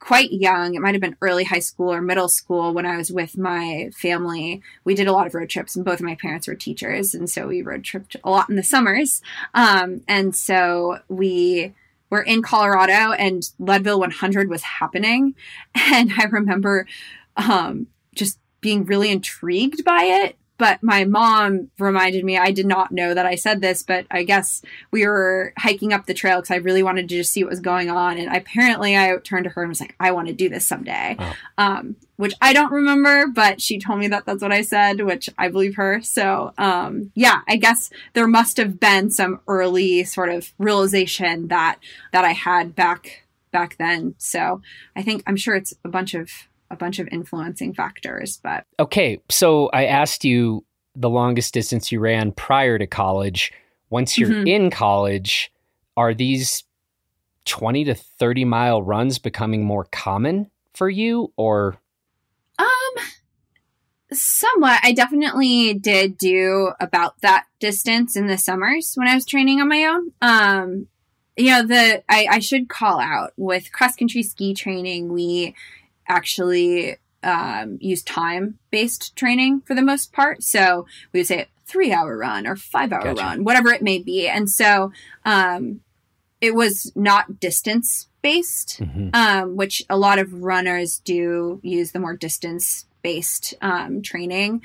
[0.00, 0.74] quite young.
[0.74, 3.90] It might have been early high school or middle school when I was with my
[3.94, 4.62] family.
[4.84, 7.14] We did a lot of road trips, and both of my parents were teachers.
[7.14, 9.22] And so we road tripped a lot in the summers.
[9.54, 11.74] Um, and so we
[12.10, 15.34] were in Colorado, and Leadville 100 was happening.
[15.74, 16.86] And I remember
[17.36, 22.92] um, just being really intrigued by it but my mom reminded me, I did not
[22.92, 26.50] know that I said this, but I guess we were hiking up the trail because
[26.50, 28.18] I really wanted to just see what was going on.
[28.18, 31.16] And apparently I turned to her and was like, I want to do this someday.
[31.18, 31.34] Oh.
[31.56, 35.30] Um, which I don't remember, but she told me that that's what I said, which
[35.38, 36.02] I believe her.
[36.02, 41.78] So, um, yeah, I guess there must have been some early sort of realization that,
[42.12, 44.16] that I had back, back then.
[44.18, 44.60] So
[44.96, 48.40] I think, I'm sure it's a bunch of a bunch of influencing factors.
[48.42, 53.52] But okay, so I asked you the longest distance you ran prior to college.
[53.90, 54.46] Once you're mm-hmm.
[54.46, 55.52] in college,
[55.96, 56.64] are these
[57.46, 61.80] 20 to 30 mile runs becoming more common for you or
[62.58, 62.66] um
[64.12, 69.60] somewhat i definitely did do about that distance in the summers when i was training
[69.60, 70.86] on my own um
[71.36, 75.54] you know the i, I should call out with cross country ski training we
[76.08, 80.42] actually um, use time based training for the most part.
[80.42, 83.22] So we would say three hour run or five hour gotcha.
[83.22, 84.26] run, whatever it may be.
[84.26, 84.92] And so
[85.24, 85.80] um,
[86.40, 89.10] it was not distance based, mm-hmm.
[89.12, 94.62] um, which a lot of runners do use the more distance based um, training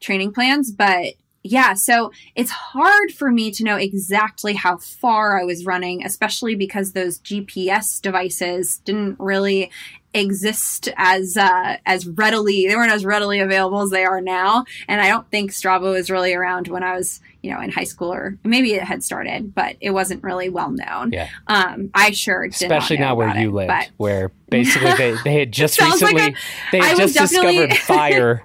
[0.00, 0.70] training plans.
[0.70, 6.04] But yeah, so it's hard for me to know exactly how far I was running,
[6.04, 9.70] especially because those GPS devices didn't really
[10.14, 12.66] exist as uh, as readily.
[12.66, 16.10] They weren't as readily available as they are now, and I don't think Strava was
[16.10, 19.54] really around when I was you know in high school or maybe it had started,
[19.54, 21.12] but it wasn't really well known.
[21.12, 21.28] Yeah.
[21.46, 23.90] Um, I sure especially not, not where you but...
[23.96, 26.36] where basically they, they had just recently like a,
[26.72, 28.42] they had just discovered fire.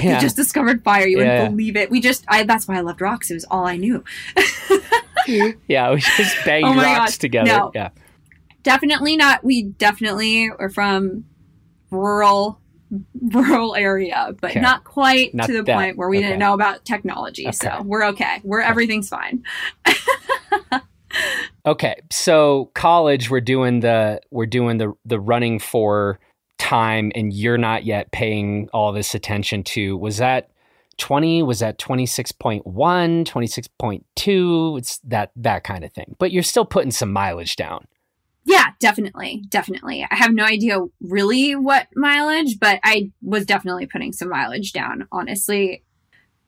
[0.00, 0.14] Yeah.
[0.14, 1.06] We just discovered fire.
[1.06, 1.38] You yeah.
[1.38, 1.90] wouldn't believe it.
[1.90, 3.30] We just I that's why I loved rocks.
[3.30, 4.04] It was all I knew.
[5.66, 7.20] yeah, we just banged oh rocks God.
[7.20, 7.46] together.
[7.46, 7.72] No.
[7.74, 7.90] Yeah
[8.66, 9.44] definitely not.
[9.44, 11.24] We definitely are from
[11.92, 12.60] rural
[13.32, 14.60] rural area, but okay.
[14.60, 15.74] not quite not to the that.
[15.74, 16.26] point where we okay.
[16.26, 17.46] didn't know about technology.
[17.46, 17.52] Okay.
[17.52, 18.40] So we're okay.
[18.42, 19.44] We're everything's fine.
[21.66, 26.18] okay, so college, we're doing the we're doing the the running for
[26.58, 29.96] time, and you're not yet paying all this attention to.
[29.96, 30.50] Was that
[30.98, 36.90] 20 was at 26.1 26.2 it's that that kind of thing but you're still putting
[36.90, 37.86] some mileage down
[38.46, 39.42] yeah, definitely.
[39.48, 40.06] Definitely.
[40.08, 45.08] I have no idea really what mileage, but I was definitely putting some mileage down,
[45.10, 45.82] honestly.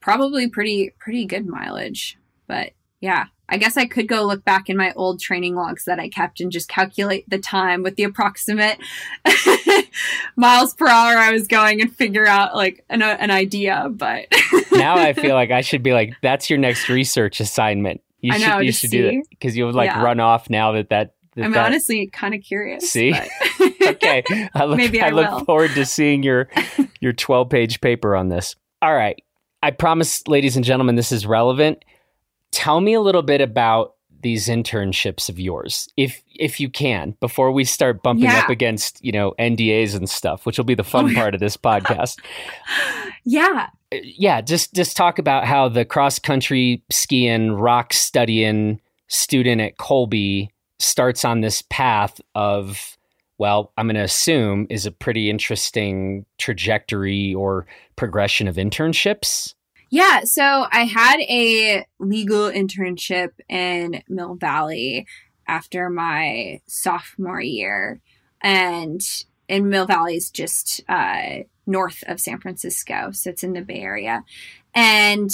[0.01, 2.17] Probably pretty pretty good mileage.
[2.47, 5.99] But yeah, I guess I could go look back in my old training logs that
[5.99, 8.79] I kept and just calculate the time with the approximate
[10.37, 13.89] miles per hour I was going and figure out like an, uh, an idea.
[13.91, 14.27] But
[14.73, 18.03] now I feel like I should be like, that's your next research assignment.
[18.21, 18.99] You I should, know, you should see?
[18.99, 20.03] do it because you would like yeah.
[20.03, 21.67] run off now that that I'm that...
[21.67, 22.91] honestly kind of curious.
[22.91, 23.15] See,
[23.87, 24.23] okay,
[24.55, 26.49] I look, maybe I, I look forward to seeing your
[27.01, 28.57] your 12 page paper on this.
[28.83, 29.21] All right,
[29.63, 31.85] I promise, ladies and gentlemen, this is relevant.
[32.51, 37.53] Tell me a little bit about these internships of yours, if if you can, before
[37.53, 38.41] we start bumping yeah.
[38.41, 41.41] up against you know NDAs and stuff, which will be the fun oh, part of
[41.41, 42.19] this podcast.
[43.25, 44.41] yeah, uh, yeah.
[44.41, 51.25] Just just talk about how the cross country skiing, rock studying student at Colby starts
[51.25, 52.97] on this path of
[53.39, 59.55] well, I'm going to assume is a pretty interesting trajectory or progression of internships.
[59.91, 65.07] Yeah, so I had a legal internship in Mill Valley
[65.47, 68.01] after my sophomore year.
[68.43, 69.01] And
[69.49, 73.81] in Mill Valley is just uh, north of San Francisco, so it's in the Bay
[73.81, 74.25] Area.
[74.75, 75.31] And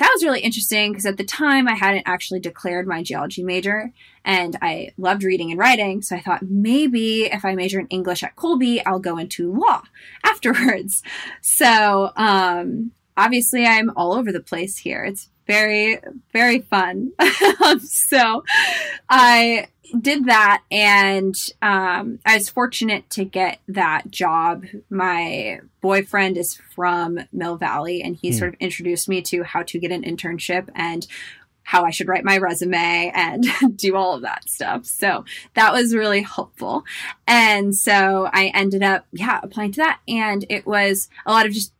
[0.00, 3.92] that was really interesting because at the time I hadn't actually declared my geology major
[4.24, 6.00] and I loved reading and writing.
[6.00, 9.82] So I thought maybe if I major in English at Colby, I'll go into law
[10.24, 11.02] afterwards.
[11.42, 15.04] So, um, obviously I'm all over the place here.
[15.04, 15.98] It's very,
[16.32, 17.12] very fun.
[17.80, 18.42] so
[19.10, 24.64] I did that and um, I was fortunate to get that job.
[24.88, 28.38] My boyfriend is from Mill Valley and he mm.
[28.38, 31.06] sort of introduced me to how to get an internship and
[31.62, 33.44] how I should write my resume and
[33.76, 34.86] do all of that stuff.
[34.86, 35.24] So
[35.54, 36.84] that was really helpful.
[37.26, 40.00] And so I ended up, yeah, applying to that.
[40.08, 41.72] And it was a lot of just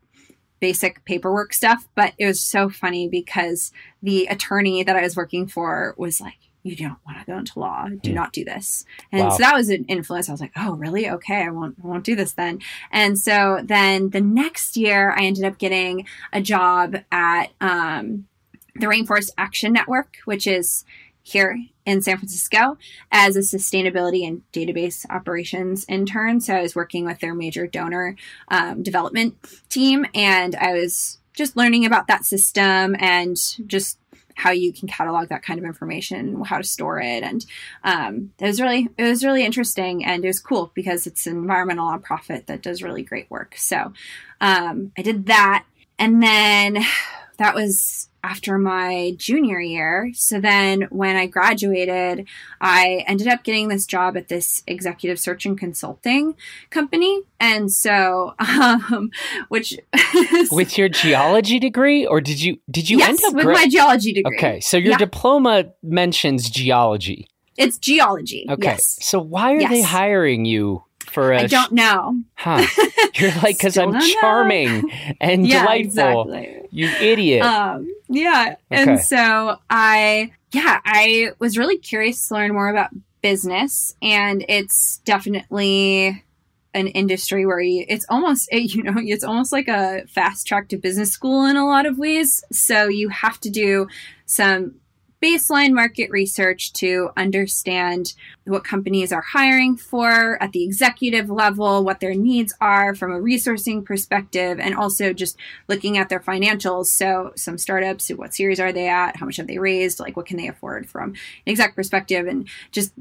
[0.61, 5.49] basic paperwork stuff, but it was so funny because the attorney that I was working
[5.49, 7.87] for was like, you don't want to go into law.
[7.89, 8.15] Do Hmm.
[8.17, 8.85] not do this.
[9.13, 9.31] And Wow.
[9.31, 10.29] so that was an influence.
[10.29, 11.09] I was like, oh, really?
[11.09, 12.61] Okay, I won't, I won't do this then.
[12.91, 18.27] And so then the next year, I ended up getting a job at um,
[18.75, 20.85] the Rainforest Action Network, which is
[21.23, 22.77] here in San Francisco
[23.13, 26.41] as a sustainability and database operations intern.
[26.41, 28.17] So I was working with their major donor
[28.49, 29.37] um, development
[29.69, 33.99] team, and I was just learning about that system and just
[34.41, 37.45] how you can catalog that kind of information, how to store it, and
[37.85, 41.37] um, it was really it was really interesting and it was cool because it's an
[41.37, 43.55] environmental nonprofit that does really great work.
[43.57, 43.93] So
[44.41, 45.65] um, I did that,
[45.99, 46.79] and then
[47.39, 50.11] that was after my junior year.
[50.15, 52.27] So then when I graduated,
[52.61, 56.35] I ended up getting this job at this executive search and consulting
[56.71, 57.23] company.
[57.39, 59.11] And so, um,
[59.49, 59.79] which
[60.51, 63.67] With your geology degree, or did you did you yes, end up with gra- my
[63.69, 64.37] geology degree.
[64.37, 64.99] Okay, so your Yeah.
[64.99, 67.27] diploma mentions geology.
[67.57, 68.47] It's geology.
[68.49, 68.99] Okay, Yes.
[69.03, 71.41] so why are they hiring you for a?
[71.41, 72.21] I don't know.
[72.35, 72.65] Huh?
[73.15, 74.15] You're like because I'm don't know.
[74.21, 76.33] charming and yeah, delightful.
[76.33, 76.69] exactly.
[76.71, 77.43] You idiot.
[77.43, 78.55] Um, yeah.
[78.73, 78.83] Okay.
[78.93, 82.91] And so I, yeah, I was really curious to learn more about
[83.23, 86.25] business, and it's definitely
[86.73, 90.77] an industry where you, it's almost, you know, it's almost like a fast track to
[90.77, 92.45] business school in a lot of ways.
[92.53, 93.89] So you have to do
[94.27, 94.80] some
[95.23, 102.01] baseline market research to understand what companies are hiring for at the executive level, what
[102.01, 105.37] their needs are from a resourcing perspective, and also just
[105.69, 106.87] looking at their financials.
[106.87, 109.17] So, some startups, what series are they at?
[109.17, 110.01] How much have they raised?
[110.01, 112.27] Like, what can they afford from an exec perspective?
[112.27, 112.93] And just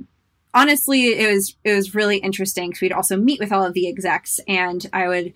[0.53, 3.87] honestly, it was it was really interesting because we'd also meet with all of the
[3.87, 5.33] execs, and I would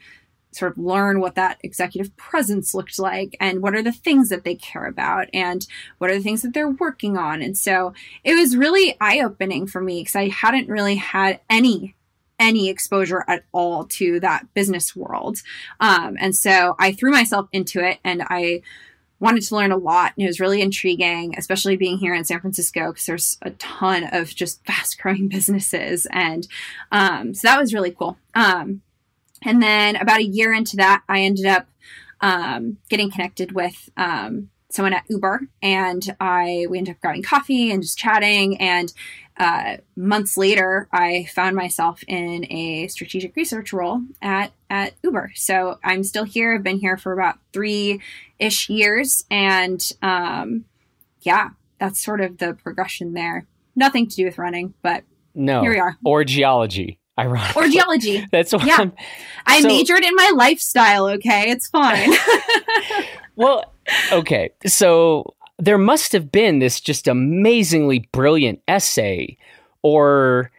[0.56, 4.44] sort of learn what that executive presence looked like and what are the things that
[4.44, 7.42] they care about and what are the things that they're working on.
[7.42, 11.96] And so it was really eye opening for me because I hadn't really had any
[12.40, 15.38] any exposure at all to that business world.
[15.80, 18.64] Um, and so I threw myself into it and I
[19.24, 22.42] wanted to learn a lot and it was really intriguing, especially being here in San
[22.42, 26.06] Francisco because there's a ton of just fast growing businesses.
[26.12, 26.48] And
[26.92, 28.18] um, so that was really cool.
[28.36, 28.82] Um,
[29.46, 31.68] and then about a year into that, I ended up
[32.22, 37.72] um, getting connected with um, someone at Uber, and I we ended up grabbing coffee
[37.72, 38.60] and just chatting.
[38.60, 38.92] And
[39.38, 45.32] uh, months later, I found myself in a strategic research role at at Uber.
[45.36, 46.56] So I'm still here.
[46.56, 48.02] I've been here for about three
[48.40, 50.66] ish years, and um,
[51.22, 53.48] yeah, that's sort of the progression there.
[53.76, 55.04] Nothing to do with running, but
[55.36, 55.98] no, here we are.
[56.04, 57.00] or geology.
[57.20, 58.26] Ironically, Or geology.
[58.32, 58.78] That's what Yeah.
[58.80, 58.94] I'm.
[59.46, 61.50] I So- majored in my lifestyle, okay?
[61.52, 62.12] It's fine.
[63.36, 63.74] Well,
[64.12, 64.52] okay.
[64.68, 69.38] So there must have been this just amazingly brilliant essay
[69.82, 70.52] or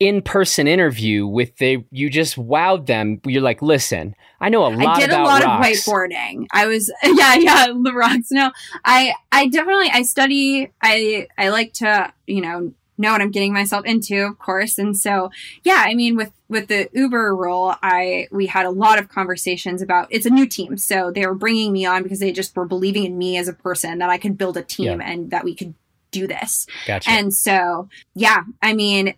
[0.00, 3.20] in-person interview with the you just wowed them.
[3.24, 5.66] You're like, listen, I know a lot I did a lot rocks.
[5.66, 6.46] of whiteboarding.
[6.52, 8.28] I was yeah, yeah, the rocks.
[8.30, 8.52] No.
[8.84, 13.52] I I definitely I study I I like to, you know, know what I'm getting
[13.52, 14.78] myself into, of course.
[14.78, 15.30] And so,
[15.62, 19.82] yeah, I mean with with the Uber role, I we had a lot of conversations
[19.82, 20.76] about it's a new team.
[20.76, 23.52] So they were bringing me on because they just were believing in me as a
[23.52, 25.74] person that I could build a team and that we could
[26.10, 26.66] do this.
[26.86, 27.10] Gotcha.
[27.10, 29.14] And so, yeah, I mean,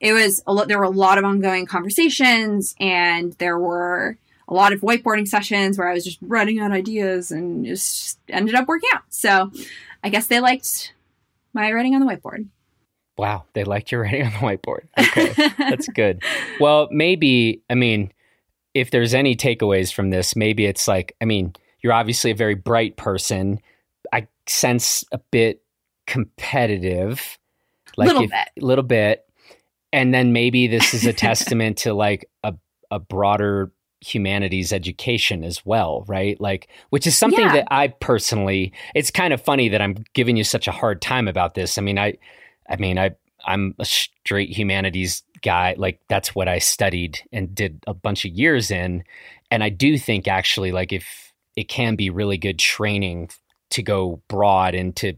[0.00, 4.16] it was a lot, there were a lot of ongoing conversations and there were
[4.48, 8.18] a lot of whiteboarding sessions where I was just writing out ideas and it just
[8.28, 9.02] ended up working out.
[9.10, 9.52] So
[10.02, 10.94] I guess they liked
[11.52, 12.46] my writing on the whiteboard.
[13.20, 14.80] Wow, they liked your writing on the whiteboard.
[14.98, 16.22] Okay, that's good.
[16.58, 18.12] Well, maybe I mean,
[18.74, 22.54] if there's any takeaways from this, maybe it's like I mean, you're obviously a very
[22.54, 23.60] bright person.
[24.12, 25.62] I sense a bit
[26.06, 27.38] competitive,
[27.96, 28.48] like Little if, bit.
[28.64, 29.24] little bit,
[29.92, 32.54] and then maybe this is a testament to like a
[32.90, 33.70] a broader
[34.02, 36.40] humanities education as well, right?
[36.40, 37.52] Like, which is something Yeah.
[37.52, 38.72] that I personally.
[38.94, 41.76] It's kind of funny that I'm giving you such a hard time about this.
[41.76, 42.14] I mean, I,
[42.70, 43.10] I mean, I
[43.44, 45.74] I'm a straight humanities guy.
[45.76, 49.02] Like that's what I studied and did a bunch of years in.
[49.50, 53.30] And I do think actually, like if it can be really good training
[53.70, 55.14] to go broad and to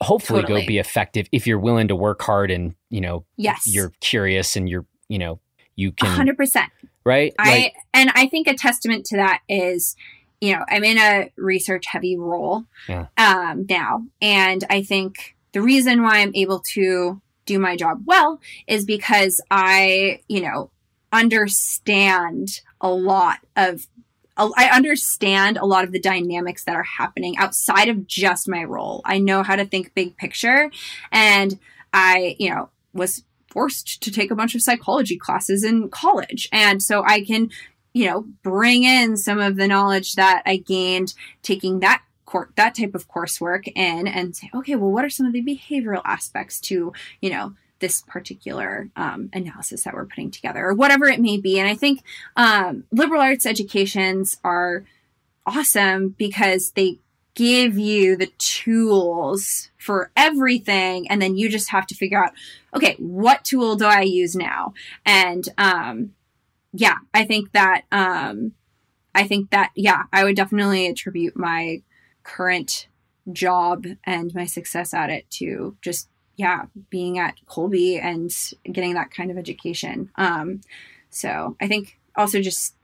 [0.00, 0.62] hopefully Totally.
[0.62, 3.64] go be effective if you're willing to work hard and you know Yes.
[3.66, 5.40] you're curious and you're you know
[5.74, 6.70] you can hundred percent.
[7.04, 9.96] right I like and I think a testament to that is,
[10.40, 13.06] you know, I'm in a research heavy role Yeah.
[13.16, 18.40] um, now, and I think the reason why I'm able to do my job well
[18.66, 20.70] is because I, you know,
[21.12, 23.86] understand a lot of
[24.40, 29.02] I understand a lot of the dynamics that are happening outside of just my role.
[29.04, 30.70] I know how to think big picture
[31.10, 31.58] and
[31.92, 36.48] I, you know, was forced to take a bunch of psychology classes in college.
[36.52, 37.50] And so I can,
[37.94, 42.74] you know, bring in some of the knowledge that I gained taking that court that
[42.74, 46.60] type of coursework in and say, okay, well, what are some of the behavioral aspects
[46.60, 51.38] to, you know, this particular um, analysis that we're putting together or whatever it may
[51.38, 51.58] be.
[51.58, 52.02] And I think
[52.36, 54.84] um, liberal arts educations are
[55.46, 56.98] awesome because they
[57.34, 62.32] give you the tools for everything and then you just have to figure out
[62.74, 64.74] okay what tool do i use now
[65.06, 66.12] and um
[66.72, 68.50] yeah i think that um
[69.14, 71.80] i think that yeah i would definitely attribute my
[72.28, 72.88] current
[73.32, 78.30] job and my success at it to just yeah being at colby and
[78.70, 80.60] getting that kind of education um
[81.10, 82.74] so i think also just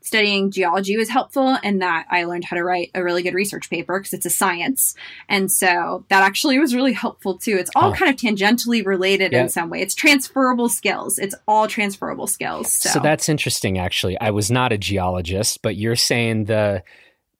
[0.00, 3.70] studying geology was helpful in that I learned how to write a really good research
[3.70, 4.94] paper because it's a science.
[5.30, 7.56] And so that actually was really helpful too.
[7.56, 7.94] It's all oh.
[7.94, 9.80] kind of tangentially related in some way.
[9.80, 11.18] It's transferable skills.
[11.18, 12.74] It's all transferable skills.
[12.74, 12.90] So.
[12.90, 14.20] so that's interesting actually.
[14.20, 16.82] I was not a geologist, but you're saying the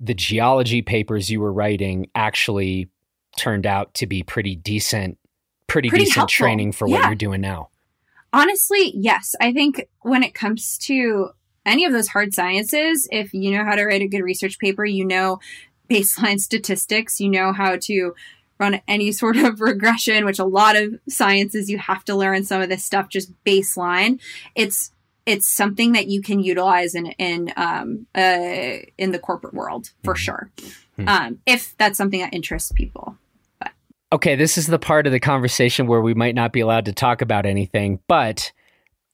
[0.01, 2.89] the geology papers you were writing actually
[3.39, 5.19] turned out to be pretty decent
[5.67, 6.45] pretty, pretty decent helpful.
[6.45, 6.97] training for yeah.
[6.97, 7.69] what you're doing now.
[8.33, 9.35] Honestly, yes.
[9.41, 11.31] I think when it comes to
[11.65, 14.85] any of those hard sciences, if you know how to write a good research paper,
[14.85, 15.41] you know
[15.89, 18.15] baseline statistics, you know how to
[18.59, 22.61] run any sort of regression, which a lot of sciences you have to learn some
[22.61, 24.21] of this stuff just baseline.
[24.55, 24.93] It's
[25.27, 30.15] it's something that you can utilize in in um, uh, in the corporate world for
[30.15, 30.21] mm-hmm.
[30.21, 30.51] sure,
[30.99, 31.09] mm-hmm.
[31.09, 33.17] um, if that's something that interests people.
[33.59, 33.73] But.
[34.13, 36.93] Okay, this is the part of the conversation where we might not be allowed to
[36.93, 38.53] talk about anything, but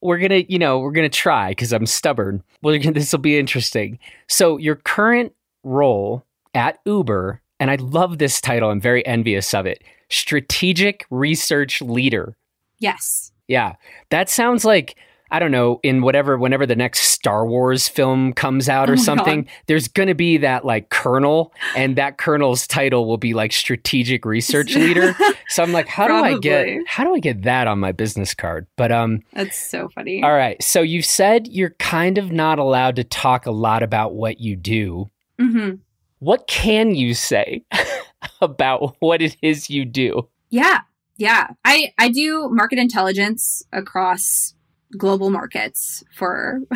[0.01, 2.43] we're gonna, you know, we're gonna try because I'm stubborn.
[2.61, 3.99] Well, this will be interesting.
[4.27, 5.33] So your current
[5.63, 8.69] role at Uber, and I love this title.
[8.69, 9.83] I'm very envious of it.
[10.09, 12.35] Strategic Research Leader.
[12.79, 13.31] Yes.
[13.47, 13.75] Yeah,
[14.09, 14.97] that sounds like
[15.31, 18.97] I don't know, in whatever, whenever the next Star Wars film comes out or oh
[18.97, 19.51] something, God.
[19.67, 24.25] there's going to be that like colonel, and that colonel's title will be like strategic
[24.25, 25.15] research leader.
[25.47, 28.33] so I'm like, how do I get, how do I get that on my business
[28.33, 28.67] card?
[28.75, 30.21] But, um, that's so funny.
[30.21, 30.61] All right.
[30.61, 34.57] So you said you're kind of not allowed to talk a lot about what you
[34.57, 35.09] do.
[35.39, 35.75] Mm-hmm.
[36.19, 37.63] What can you say
[38.41, 40.27] about what it is you do?
[40.49, 40.81] Yeah.
[41.17, 41.47] Yeah.
[41.63, 44.55] I, I do market intelligence across
[44.97, 46.59] global markets for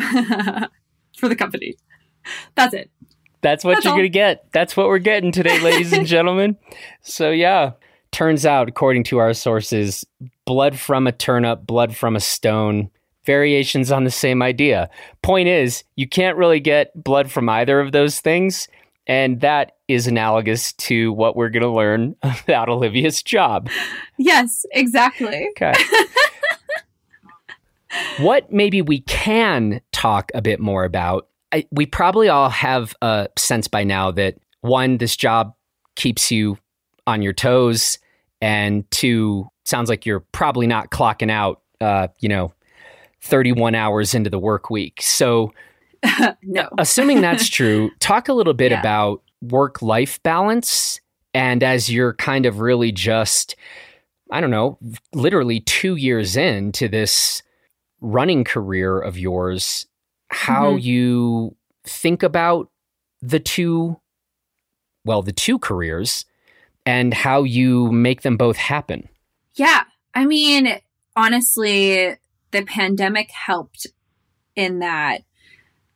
[1.16, 1.76] for the company.
[2.54, 2.90] That's it.
[3.42, 4.00] That's what That's you're all.
[4.00, 4.50] to get.
[4.52, 6.56] That's what we're getting today, ladies and gentlemen.
[7.02, 7.72] So yeah,
[8.12, 10.04] turns out according to our sources,
[10.44, 12.90] blood from a turnip, blood from a stone,
[13.24, 14.88] variations on the same idea.
[15.22, 18.68] Point is, you can't really get blood from either of those things.
[19.08, 23.68] And that is analogous to what we're going to learn about Olivia's job.
[24.18, 25.48] Yes, exactly.
[25.50, 25.74] Okay.
[28.18, 33.28] What maybe we can talk a bit more about, I, we probably all have a
[33.36, 35.54] sense by now that one, this job
[35.94, 36.58] keeps you
[37.06, 37.98] on your toes,
[38.40, 42.52] and two, sounds like you're probably not clocking out, uh, you know,
[43.22, 45.00] 31 hours into the work week.
[45.02, 45.52] So,
[46.42, 46.68] no.
[46.78, 48.80] assuming that's true, talk a little bit yeah.
[48.80, 51.00] about work life balance.
[51.34, 53.56] And as you're kind of really just,
[54.30, 54.78] I don't know,
[55.12, 57.42] literally two years into this
[58.00, 59.86] running career of yours,
[60.28, 60.78] how mm-hmm.
[60.78, 62.70] you think about
[63.22, 64.00] the two,
[65.04, 66.24] well, the two careers
[66.84, 69.08] and how you make them both happen.
[69.54, 69.84] Yeah.
[70.14, 70.78] I mean,
[71.16, 72.16] honestly,
[72.50, 73.86] the pandemic helped
[74.54, 75.22] in that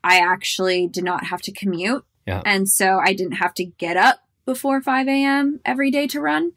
[0.02, 2.04] I actually did not have to commute.
[2.26, 2.42] Yeah.
[2.44, 5.60] And so I didn't have to get up before 5 a.m.
[5.64, 6.52] every day to run.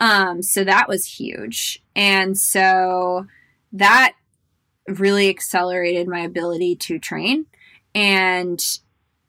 [0.00, 1.82] Um, so that was huge.
[1.94, 3.26] And so
[3.72, 4.14] that
[4.86, 7.46] really accelerated my ability to train.
[7.94, 8.60] And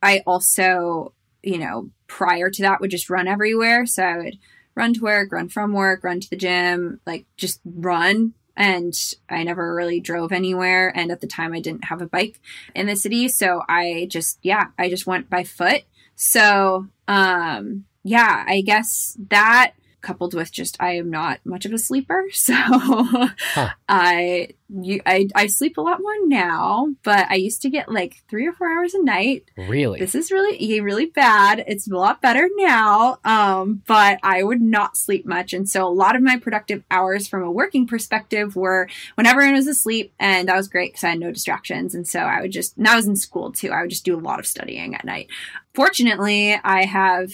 [0.01, 3.85] I also, you know, prior to that would just run everywhere.
[3.85, 4.39] So I would
[4.75, 8.33] run to work, run from work, run to the gym, like just run.
[8.57, 8.93] And
[9.29, 10.91] I never really drove anywhere.
[10.95, 12.39] And at the time, I didn't have a bike
[12.73, 13.27] in the city.
[13.27, 15.83] So I just, yeah, I just went by foot.
[16.15, 19.73] So, um, yeah, I guess that
[20.05, 23.69] coupled with just I am not much of a sleeper, so huh.
[23.89, 28.23] I you I I sleep a lot more now, but I used to get like
[28.29, 29.49] three or four hours a night.
[29.57, 31.63] Really, this is really really bad.
[31.67, 35.89] It's a lot better now, um, but I would not sleep much, and so a
[35.89, 40.47] lot of my productive hours from a working perspective were when everyone was asleep, and
[40.47, 42.77] that was great because I had no distractions, and so I would just.
[42.77, 43.71] And I was in school too.
[43.71, 45.29] I would just do a lot of studying at night.
[45.73, 47.31] Fortunately, I have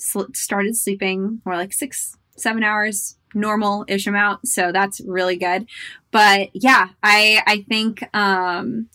[0.00, 4.48] sl- started sleeping more like six, seven hours normal ish amount.
[4.48, 5.66] So that's really good.
[6.10, 8.88] But yeah, I, I think, um,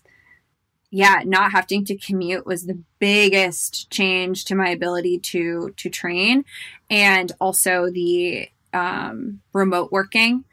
[0.91, 6.45] yeah, not having to commute was the biggest change to my ability to, to train
[6.89, 10.43] and also the, um, remote working.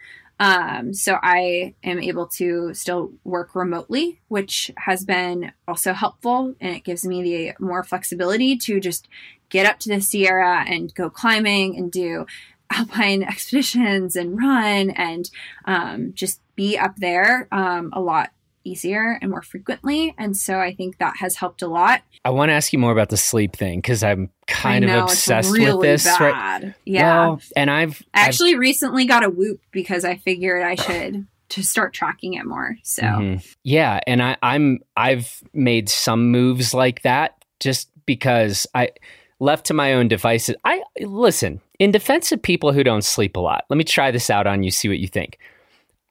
[0.43, 6.57] Um, so I am able to still work remotely, which has been also helpful.
[6.61, 9.07] And it gives me the more flexibility to just
[9.51, 12.26] get up to the Sierra and go climbing and do
[12.72, 15.30] alpine expeditions and run and
[15.64, 18.32] um, just be up there um, a lot
[18.64, 20.14] easier and more frequently.
[20.18, 22.02] And so I think that has helped a lot.
[22.24, 25.04] I want to ask you more about the sleep thing because I'm kind know, of
[25.04, 26.04] obsessed really with this.
[26.04, 26.62] Bad.
[26.62, 26.74] Right?
[26.84, 27.26] Yeah.
[27.26, 31.26] Well, and I've I actually I've, recently got a whoop because I figured I should
[31.50, 32.76] to start tracking it more.
[32.82, 33.46] So mm-hmm.
[33.62, 38.90] yeah, and I, I'm I've made some moves like that just because I
[39.38, 40.56] left to my own devices.
[40.64, 43.64] I listen in defense of people who don't sleep a lot.
[43.68, 44.70] Let me try this out on you.
[44.70, 45.38] See what you think.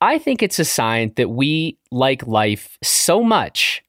[0.01, 3.83] I think it's a sign that we like life so much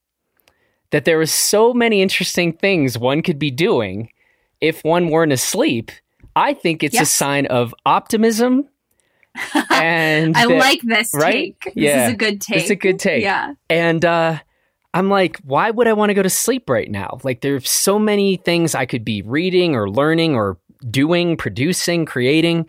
[0.91, 4.11] that there are so many interesting things one could be doing
[4.61, 5.91] if one weren't asleep.
[6.37, 7.11] I think it's yes.
[7.11, 8.69] a sign of optimism.
[9.71, 11.57] and I like this right?
[11.61, 11.75] take.
[11.75, 12.59] This yeah, is a good take.
[12.59, 13.23] It's a good take.
[13.23, 13.55] Yeah.
[13.71, 14.39] And uh,
[14.93, 17.19] I'm like, why would I want to go to sleep right now?
[17.25, 20.59] Like, there's so many things I could be reading or learning or
[20.91, 22.69] doing, producing, creating.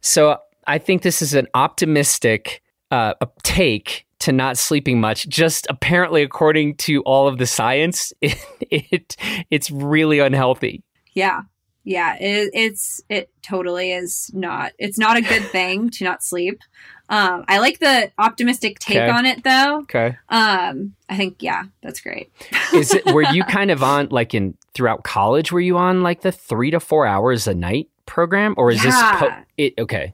[0.00, 5.28] So I think this is an optimistic uh, take to not sleeping much.
[5.28, 8.38] Just apparently, according to all of the science, it,
[8.70, 9.16] it
[9.50, 10.82] it's really unhealthy.
[11.14, 11.42] Yeah,
[11.84, 14.72] yeah, it, it's it totally is not.
[14.78, 16.60] It's not a good thing to not sleep.
[17.08, 19.08] Um, I like the optimistic take okay.
[19.08, 19.78] on it though.
[19.82, 20.16] Okay.
[20.28, 22.32] Um, I think yeah, that's great.
[22.74, 25.52] is it were you kind of on like in throughout college?
[25.52, 28.90] Were you on like the three to four hours a night program, or is yeah.
[28.90, 29.74] this po- it?
[29.78, 30.12] Okay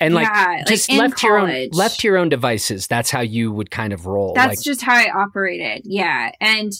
[0.00, 3.50] and like yeah, just like left your own left your own devices that's how you
[3.52, 6.32] would kind of roll that's like, just how i operated yeah.
[6.40, 6.72] And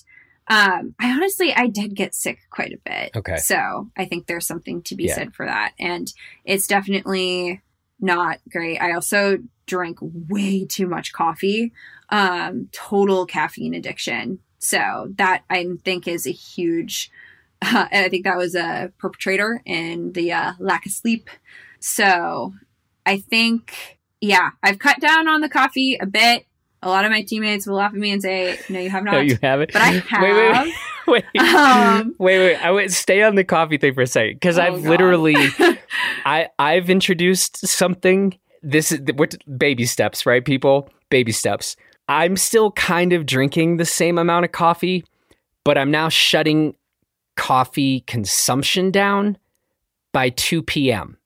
[0.48, 3.16] um i honestly i did get sick quite a bit.
[3.16, 3.36] Okay.
[3.36, 5.14] So i think there's something to be yeah.
[5.14, 5.72] said for that.
[5.78, 6.12] And
[6.44, 7.62] it's definitely
[8.00, 8.78] not great.
[8.78, 11.72] I also drank way too much coffee
[12.10, 14.40] um total caffeine addiction.
[14.58, 17.10] So that i think is a huge
[17.62, 21.30] uh, i think that was a perpetrator in the uh, lack of sleep.
[21.80, 22.54] So
[23.06, 26.46] I think, yeah, I've cut down on the coffee a bit.
[26.82, 29.12] A lot of my teammates will laugh at me and say, "No, you have not."
[29.12, 29.72] no, you haven't.
[29.72, 30.22] But I have.
[30.22, 30.52] Wait, wait,
[31.06, 32.56] wait, wait, um, wait, wait.
[32.56, 34.90] I would stay on the coffee thing for a second because oh, I've God.
[34.90, 35.36] literally,
[36.24, 38.38] I I've introduced something.
[38.62, 40.44] This is what baby steps, right?
[40.44, 41.76] People, baby steps.
[42.08, 45.04] I'm still kind of drinking the same amount of coffee,
[45.64, 46.74] but I'm now shutting
[47.36, 49.38] coffee consumption down
[50.12, 51.18] by 2 p.m.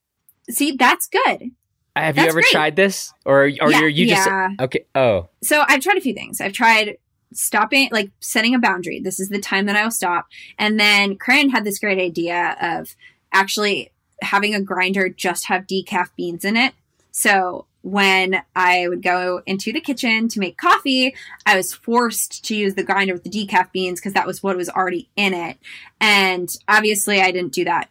[0.50, 1.52] See, that's good.
[2.00, 2.50] Have That's you ever great.
[2.50, 4.48] tried this, or or yeah, you just yeah.
[4.60, 4.84] okay?
[4.94, 6.40] Oh, so I've tried a few things.
[6.40, 6.96] I've tried
[7.32, 9.00] stopping, like setting a boundary.
[9.00, 10.26] This is the time that I will stop.
[10.58, 12.96] And then Karen had this great idea of
[13.32, 13.90] actually
[14.22, 16.74] having a grinder just have decaf beans in it.
[17.12, 21.14] So when I would go into the kitchen to make coffee,
[21.46, 24.56] I was forced to use the grinder with the decaf beans because that was what
[24.56, 25.56] was already in it.
[26.00, 27.88] And obviously, I didn't do that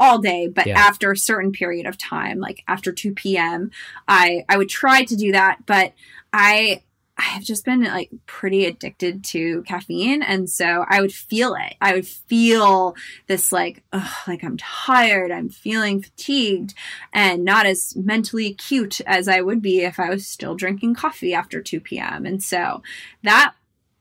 [0.00, 0.78] all day, but yeah.
[0.78, 3.70] after a certain period of time, like after 2 p.m.,
[4.08, 5.92] I I would try to do that, but
[6.32, 6.82] I
[7.20, 10.22] I have just been like pretty addicted to caffeine.
[10.22, 11.74] And so I would feel it.
[11.78, 12.96] I would feel
[13.26, 15.30] this like, ugh, like I'm tired.
[15.30, 16.72] I'm feeling fatigued
[17.12, 21.34] and not as mentally acute as I would be if I was still drinking coffee
[21.34, 22.24] after 2 p.m.
[22.24, 22.82] And so
[23.22, 23.52] that,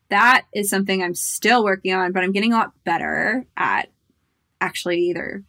[0.08, 3.89] that is something I'm still working on, but I'm getting a lot better at
[4.62, 5.43] actually either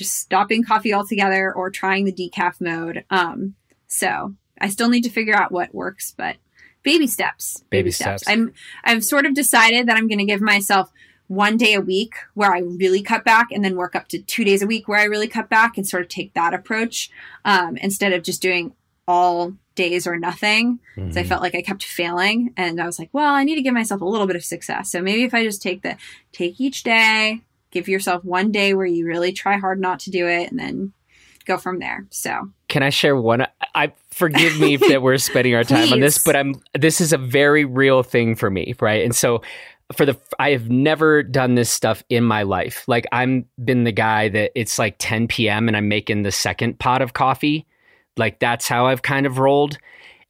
[0.00, 3.04] just stopping coffee altogether or trying the decaf mode.
[3.10, 3.54] Um,
[3.86, 6.36] so I still need to figure out what works, but
[6.82, 7.62] baby steps.
[7.68, 8.22] Baby, baby steps.
[8.22, 8.32] steps.
[8.32, 10.90] I'm I've sort of decided that I'm going to give myself
[11.26, 14.42] one day a week where I really cut back, and then work up to two
[14.42, 17.10] days a week where I really cut back, and sort of take that approach
[17.44, 18.74] um, instead of just doing
[19.06, 20.80] all days or nothing.
[20.94, 21.18] Because mm-hmm.
[21.18, 23.74] I felt like I kept failing, and I was like, well, I need to give
[23.74, 24.90] myself a little bit of success.
[24.90, 25.96] So maybe if I just take the
[26.32, 30.26] take each day, give yourself one day where you really try hard not to do
[30.26, 30.92] it and then
[31.46, 32.06] go from there.
[32.10, 33.46] So Can I share one?
[33.74, 37.18] I forgive me that we're spending our time on this, but I'm this is a
[37.18, 39.04] very real thing for me, right?
[39.04, 39.42] And so
[39.92, 42.86] for the I have never done this stuff in my life.
[42.86, 45.68] Like I'm been the guy that it's like 10 p.m.
[45.68, 47.66] and I'm making the second pot of coffee.
[48.16, 49.78] Like that's how I've kind of rolled.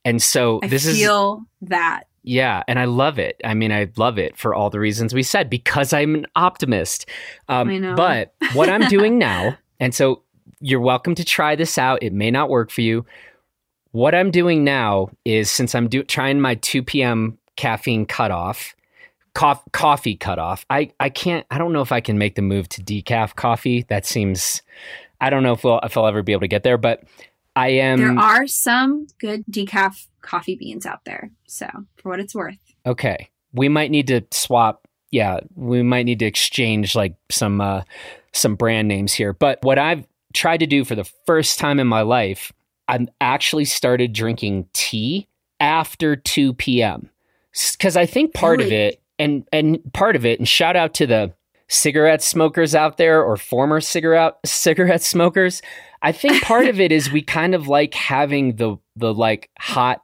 [0.03, 2.03] And so I this is feel that.
[2.23, 3.39] Yeah, and I love it.
[3.43, 7.07] I mean, I love it for all the reasons we said because I'm an optimist.
[7.49, 7.95] Um, I know.
[7.95, 10.21] But what I'm doing now, and so
[10.59, 12.03] you're welcome to try this out.
[12.03, 13.05] It may not work for you.
[13.91, 17.37] What I'm doing now is since I'm do- trying my 2 p.m.
[17.57, 18.75] caffeine cutoff,
[19.35, 20.65] cof- coffee cutoff.
[20.69, 21.45] I I can't.
[21.49, 23.83] I don't know if I can make the move to decaf coffee.
[23.89, 24.61] That seems.
[25.19, 27.03] I don't know if we'll if I'll ever be able to get there, but
[27.55, 27.97] I am.
[27.97, 31.31] there are some good decaf coffee beans out there.
[31.47, 31.67] So
[31.97, 32.57] for what it's worth.
[32.85, 33.29] Okay.
[33.53, 34.87] We might need to swap.
[35.11, 37.83] Yeah, we might need to exchange like some uh
[38.31, 39.33] some brand names here.
[39.33, 42.53] But what I've tried to do for the first time in my life,
[42.87, 45.27] I've actually started drinking tea
[45.59, 47.09] after 2 p.m.
[47.77, 51.05] Cuz I think part of it and and part of it and shout out to
[51.05, 51.33] the
[51.67, 55.61] cigarette smokers out there or former cigarette cigarette smokers.
[56.01, 60.01] I think part of it is we kind of like having the the like hot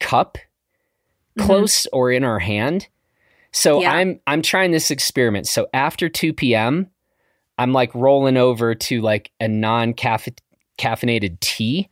[0.00, 0.38] cup
[1.38, 1.46] Mhm.
[1.46, 2.88] close or in our hand.
[3.52, 3.92] So Yeah.
[3.92, 5.46] I'm I'm trying this experiment.
[5.46, 6.90] So after 2 p.m.,
[7.58, 11.88] I'm like rolling over to like a non caffeinated tea.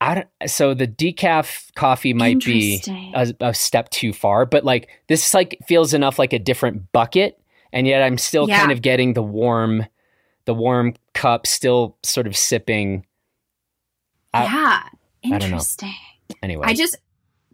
[0.00, 2.82] I don't, so the decaf coffee might be
[3.14, 7.38] a, a step too far, but like this like feels enough like a different bucket,
[7.72, 8.58] and yet I'm still Yeah.
[8.58, 9.86] kind of getting the warm,
[10.44, 13.06] the warm cup, still sort of sipping.
[14.34, 14.82] I- yeah.
[15.22, 15.46] don't know.
[15.46, 15.94] Interesting.
[16.42, 16.96] Anyway, I just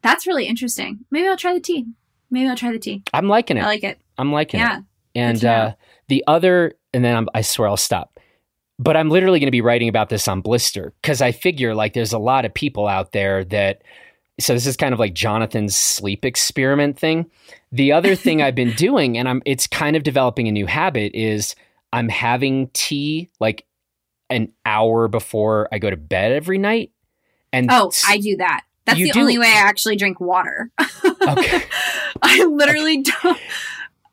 [0.02, 1.04] that's really interesting.
[1.10, 1.86] Maybe I'll try the tea.
[2.30, 3.02] Maybe I'll try the tea.
[3.12, 3.62] I'm liking it.
[3.62, 4.00] I like it.
[4.18, 4.62] I'm liking it.
[4.62, 4.80] Yeah.
[5.14, 5.74] And uh,
[6.08, 8.18] the other, and then I'm, I swear I'll stop.
[8.78, 11.94] But I'm literally going to be writing about this on Blister because I figure like
[11.94, 13.82] there's a lot of people out there that.
[14.40, 17.28] So this is kind of like Jonathan's sleep experiment thing.
[17.72, 21.12] The other thing I've been doing, and I'm it's kind of developing a new habit,
[21.12, 21.56] is
[21.92, 23.66] I'm having tea like
[24.30, 26.92] an hour before I go to bed every night.
[27.52, 28.62] And Oh, I do that.
[28.88, 29.20] That's You the do?
[29.20, 30.70] only way I actually drink water.
[31.28, 31.62] Okay.
[32.22, 33.38] I literally don't.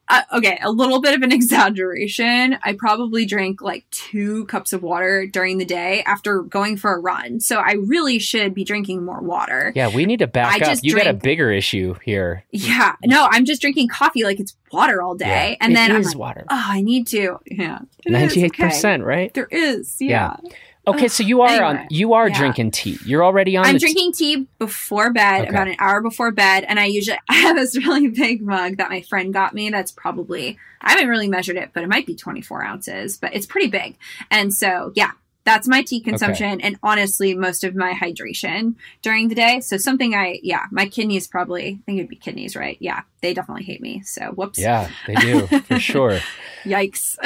[0.10, 1.32] Uh, okay, a little bit of an
[1.80, 2.58] exaggeration.
[2.64, 7.00] I probably drink like two cups of water during the day after going for a
[7.00, 7.40] run.
[7.40, 9.72] So I really should be drinking more water.
[9.76, 10.62] yeah, we need to back I up.
[10.72, 12.44] just You got a bigger issue here.
[12.52, 12.96] Yeah.
[13.06, 15.52] No, I'm just drinking coffee like it's water all day.
[15.60, 16.44] Yeah, And then I'm like, water.
[16.50, 17.40] oh, I need to.
[17.46, 17.80] Yeah.
[18.06, 18.64] It is, Ninety-eight okay.
[18.66, 19.34] percent, right?
[19.34, 19.96] There is.
[20.00, 20.36] Yeah.
[20.44, 20.50] Yeah.
[20.88, 21.88] Okay, so you are on.
[21.90, 22.38] You are yeah.
[22.38, 22.98] drinking tea.
[23.06, 23.66] You're already on.
[23.66, 25.50] I'm t- drinking tea before bed, Okay.
[25.50, 28.90] about an hour before bed, and I usually I have this really big mug that
[28.90, 29.70] my friend got me.
[29.70, 33.48] That's probably I haven't really measured it, but it might be 24 ounces, but it's
[33.48, 33.98] pretty big.
[34.30, 35.12] And so, yeah,
[35.44, 39.60] that's my tea consumption, and honestly, most of my hydration during the day.
[39.62, 42.78] So something I, yeah, my kidneys probably I think it'd be kidneys, right?
[42.80, 44.02] Yeah, they definitely hate me.
[44.02, 44.60] So whoops.
[44.60, 46.20] Yeah, they do for sure.
[46.64, 47.18] Yikes.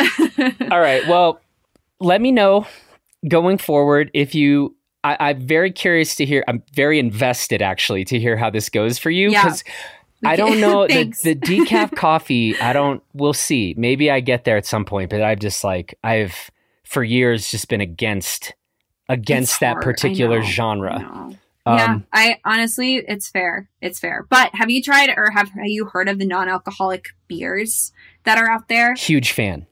[0.72, 1.08] All right.
[1.08, 1.40] Well,
[2.02, 2.68] let me know
[3.28, 4.76] going forward if you.
[5.02, 6.44] I, I'm very curious to hear.
[6.48, 9.44] I'm very invested actually to hear how this goes for you Yeah.
[9.44, 9.64] because
[10.26, 12.60] I don't know the, the decaf coffee.
[12.60, 13.02] I don't.
[13.14, 13.74] We'll see.
[13.78, 16.52] Maybe I get there at some point, but I've just like I've
[16.84, 18.54] for years just been against
[19.08, 19.84] against It's that hard.
[19.84, 20.40] I particular.
[20.40, 21.00] I genre.
[21.00, 21.36] know.
[21.66, 23.70] Um, yeah, I honestly, it's fair.
[23.82, 24.26] It's fair.
[24.30, 27.92] But have you tried or have, have you heard of the non-alcoholic beers
[28.24, 28.96] that are out there?
[28.96, 29.68] Huge fan.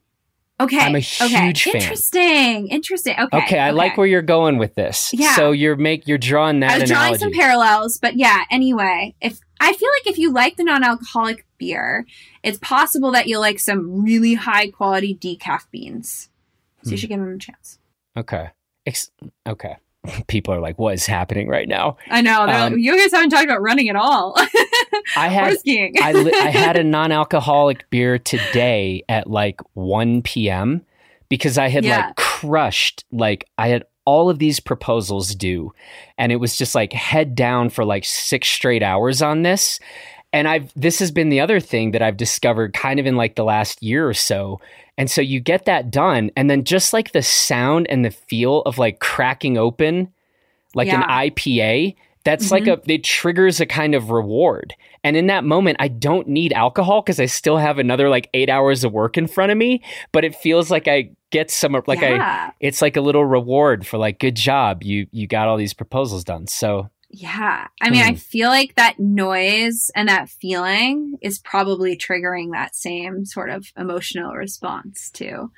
[0.60, 1.54] Okay, I'm a okay.
[1.54, 1.82] fan.
[1.82, 3.14] Interesting, interesting.
[3.20, 5.12] Okay, Okay, I like where you're going with this.
[5.14, 5.36] Yeah.
[5.36, 8.44] So you're make you're drawing that I was drawing some parallels, but yeah.
[8.50, 12.06] Anyway, if I feel like if you like the non-alcoholic beer,
[12.42, 16.30] it's possible that you'll like some really high quality decaf beans.
[16.84, 17.00] So you Hmm.
[17.02, 17.78] should give them a chance.
[18.18, 18.50] Okay.
[18.88, 19.12] Ex-
[19.48, 19.76] okay.
[20.28, 21.98] People are like, what is happening right now?
[22.10, 22.42] I know.
[22.42, 24.36] Um, like, you guys haven't talked about running at all.
[25.16, 25.58] I had.
[25.66, 30.86] I, li- I had a non-alcoholic beer today at like 1 p.m.
[31.30, 32.08] because I had Yeah.
[32.08, 35.74] like crushed like I had all of these proposals due
[36.18, 39.80] and it was just like head down for like 6 straight hours on this.
[40.34, 43.36] And I've this has been the other thing that I've discovered kind of in like
[43.36, 44.60] the last year or so.
[44.98, 48.62] And so you get that done and then just like the sound and the feel
[48.62, 50.12] of like cracking open
[50.76, 51.96] like an IPA,
[52.28, 54.74] that's like a it triggers a kind of reward.
[55.04, 58.50] And in that moment, I don't need alcohol because I still have another like eight
[58.50, 59.82] hours of work in front of me.
[60.12, 63.98] But it feels like I get some like I it's like a little reward for
[63.98, 66.48] like good job you you got all these proposals done.
[66.48, 67.68] So Yeah.
[67.82, 68.16] I mean, I Hmm.
[68.16, 74.34] feel like that noise and that feeling is probably triggering that same sort of emotional
[74.34, 75.52] response too.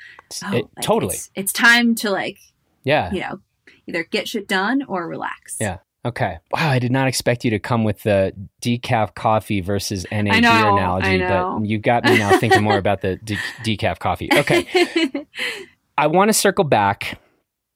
[0.46, 2.38] Oh, it, like, totally It's, it's time to like,
[2.84, 3.40] yeah you know,
[3.88, 5.58] either get shit done or relax.
[5.60, 5.78] Yeah.
[6.06, 6.38] Okay.
[6.52, 10.40] Wow, I did not expect you to come with the decaf coffee versus NA I
[10.40, 14.30] know, beer analogy, but you got me now thinking more about the de- decaf coffee.
[14.32, 15.26] Okay.
[15.98, 17.20] I want to circle back.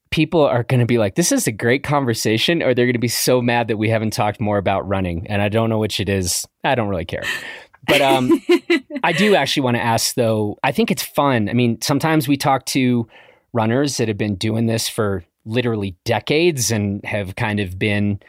[0.10, 3.00] People are going to be like, this is a great conversation, or they're going to
[3.00, 5.28] be so mad that we haven't talked more about running.
[5.28, 6.48] And I don't know which it is.
[6.64, 7.24] I don't really care.
[7.88, 8.42] But um,
[9.04, 11.50] I do actually want to ask, though, I think it's fun.
[11.50, 13.08] I mean, sometimes we talk to
[13.54, 18.20] runners that have been doing this for literally decades and have kind of been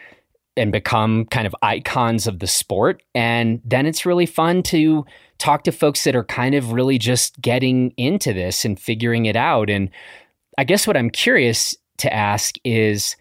[0.57, 3.03] and become kind of icons of the sport.
[3.15, 5.05] And then it's really fun to
[5.39, 9.37] talk to folks that are kind of really just getting into this and figuring it
[9.37, 9.69] out.
[9.69, 9.91] And
[10.57, 13.17] I guess what I'm curious to ask is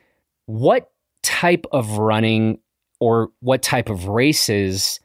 [0.45, 0.91] what
[1.23, 2.59] type of running
[2.99, 4.99] or what type of races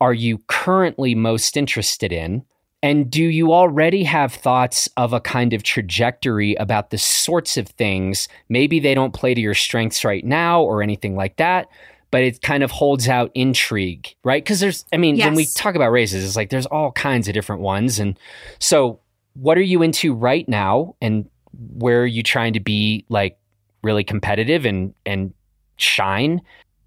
[0.00, 2.44] are you currently most interested in?
[2.82, 7.68] And do you already have thoughts of a kind of trajectory about the sorts of
[7.68, 8.26] things?
[8.48, 11.68] Maybe they don't play to your strengths right now or anything like that,
[12.10, 14.42] but it kind of holds out intrigue, right?
[14.42, 17.34] Because there's, I mean, when we talk about races, it's like there's all kinds of
[17.34, 17.98] different ones.
[17.98, 18.18] And
[18.60, 18.98] so,
[19.34, 20.96] what are you into right now?
[21.02, 21.28] And
[21.74, 23.36] where are you trying to be like
[23.82, 25.34] really competitive and, and
[25.76, 26.40] shine?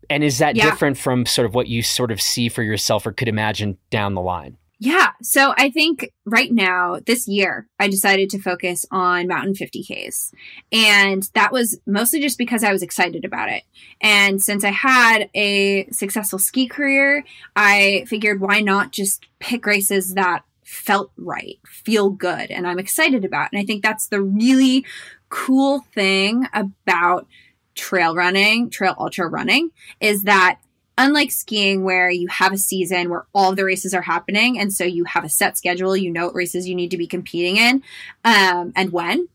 [0.10, 0.70] And is that Yeah.
[0.70, 4.16] different from sort of what you sort of see for yourself or could imagine down
[4.16, 4.58] the line?
[4.84, 5.12] Yeah.
[5.22, 10.34] So I think right now, this year, I decided to focus on mountain 50Ks.
[10.74, 13.64] And that was mostly just because I was excited about it.
[14.02, 17.24] And since I had a successful ski career,
[17.56, 23.24] I figured why not just pick races that felt right, feel good, and I'm excited
[23.24, 23.54] about.
[23.54, 24.86] And I think that's the really
[25.30, 27.26] cool thing about
[27.74, 29.70] trail running, trail ultra running,
[30.02, 30.60] is that
[30.98, 34.84] unlike skiing where you have a season where all the races are happening and so
[34.84, 37.84] you have a set schedule you know what races you need to be competing in
[38.24, 39.28] um, and when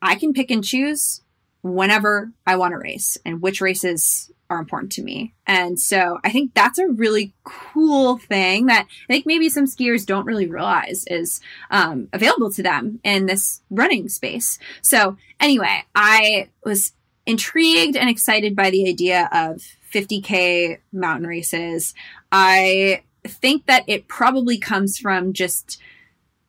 [0.00, 1.20] i can pick and choose
[1.62, 5.32] whenever i want to race and which races are important to me.
[5.46, 10.06] And so i think that's a really cool thing that i think maybe some skiers
[10.06, 11.40] don't really realize is
[11.70, 14.58] um, available to them in this running space.
[14.82, 16.92] So anyway i was
[17.24, 19.62] intrigued and excited by the idea of
[19.92, 21.94] 50k mountain races.
[22.30, 25.80] I think that it probably comes from just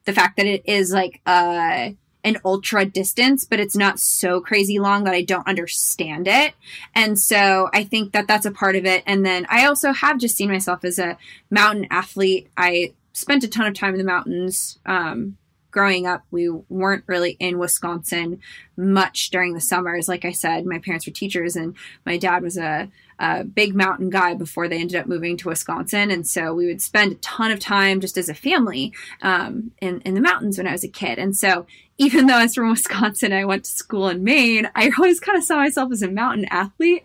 [0.06, 1.90] the fact that it is like uh
[2.24, 6.54] an ultra distance, but it's not so crazy long that I don't understand it.
[6.96, 9.04] And so I think that that's a part of it.
[9.06, 11.18] And then I also have just seen myself as a
[11.52, 12.50] mountain athlete.
[12.56, 14.80] I spent a ton of time in the mountains.
[14.86, 15.38] Um,
[15.74, 18.40] growing up, we weren't really in Wisconsin
[18.78, 20.08] much during the summers.
[20.08, 24.10] Like I said, my parents were teachers and my dad was a, a big mountain
[24.10, 26.12] guy before they ended up moving to Wisconsin.
[26.12, 28.94] And so we would spend a ton of time just as a family
[29.24, 31.18] um, in, in the mountains when I was a kid.
[31.18, 31.66] And so
[31.98, 35.38] even though I was from Wisconsin, I went to school in Maine, I always kind
[35.38, 37.04] of saw myself as a mountain athlete,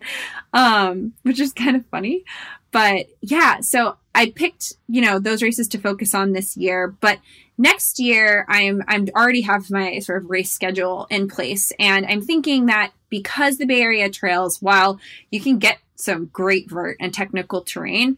[0.53, 2.23] um, which is kind of funny.
[2.71, 6.95] But yeah, so I picked, you know, those races to focus on this year.
[6.99, 7.19] But
[7.59, 11.71] next year i'm i'm already have my sort of race schedule in place.
[11.77, 14.99] And i'm thinking that because the bay area trails while
[15.29, 18.17] you can get some great vert and technical terrain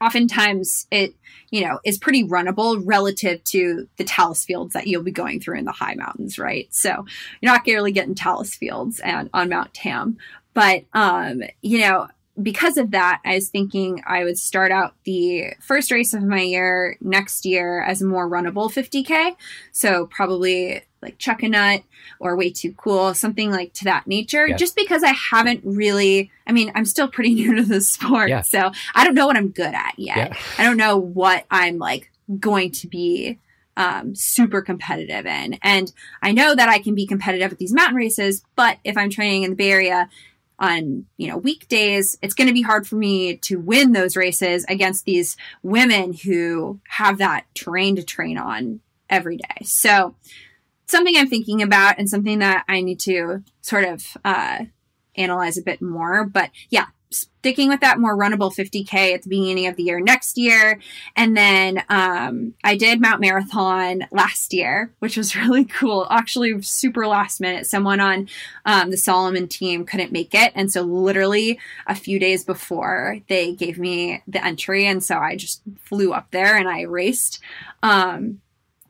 [0.00, 1.14] oftentimes it
[1.50, 5.58] you know is pretty runnable relative to the talus fields that you'll be going through
[5.58, 6.72] in the high mountains right?
[6.74, 7.04] So
[7.40, 10.16] you're not really getting talus fields and on mount tam.
[10.54, 12.08] But um you know
[12.40, 16.40] because of that, I was thinking I would start out the first race of my
[16.40, 19.36] year next year as a more runnable 50K.
[19.72, 21.82] So probably like Chuckanut
[22.20, 24.56] or Way Too Cool, something like to that nature, Yeah.
[24.56, 28.30] just because I haven't really, I mean, I'm still pretty new to the sport.
[28.30, 28.40] Yeah.
[28.42, 30.16] So I don't know what I'm good at yet.
[30.16, 30.36] Yeah.
[30.58, 32.10] I don't know what I'm like
[32.40, 33.38] going to be
[33.76, 35.58] um, super competitive in.
[35.62, 39.10] And I know that I can be competitive at these mountain races, but if I'm
[39.10, 40.08] training in the Bay Area,
[40.58, 44.64] on you know weekdays it's going to be hard for me to win those races
[44.68, 48.80] against these women who have that terrain to train on
[49.10, 49.64] every day.
[49.64, 50.14] So
[50.86, 54.64] something i'm thinking about and something that i need to sort of uh,
[55.16, 56.86] analyze a bit more but yeah
[57.42, 60.78] sticking with that more runnable 50k at the beginning of the year next year.
[61.16, 66.06] And then um, i did mount marathon last year which was really cool.
[66.08, 67.66] Actually super last minute.
[67.66, 68.28] Someone on
[68.64, 70.52] um, the Salomon team couldn't make it.
[70.54, 74.86] And so literally a few days before they gave me the entry.
[74.86, 77.40] And so i just flew up there and i raced
[77.82, 78.40] um,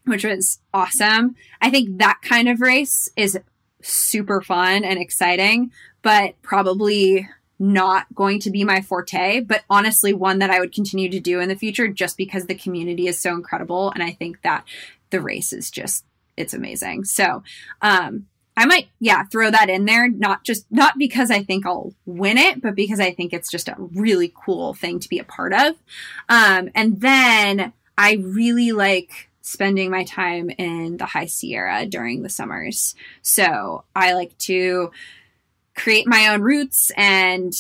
[0.04, 1.36] which was awesome.
[1.62, 3.38] I think that kind of race is
[3.80, 5.70] super fun and exciting
[6.02, 7.28] but probably
[7.62, 11.38] not going to be my forte, but honestly, one that I would continue to do
[11.38, 13.92] in the future just because the community is so incredible.
[13.92, 14.64] And I think that
[15.10, 16.04] the race is just,
[16.36, 17.04] it's amazing.
[17.04, 17.44] So,
[17.80, 20.10] um, I might, yeah, throw that in there.
[20.10, 23.68] Not just, not because I think I'll win it, but because I think it's just
[23.68, 25.76] a really cool thing to be a part of.
[26.28, 32.28] Um, and then I really like spending my time in the High Sierra during the
[32.28, 32.94] summers.
[33.22, 34.90] So I like to
[35.74, 37.52] create my own routes and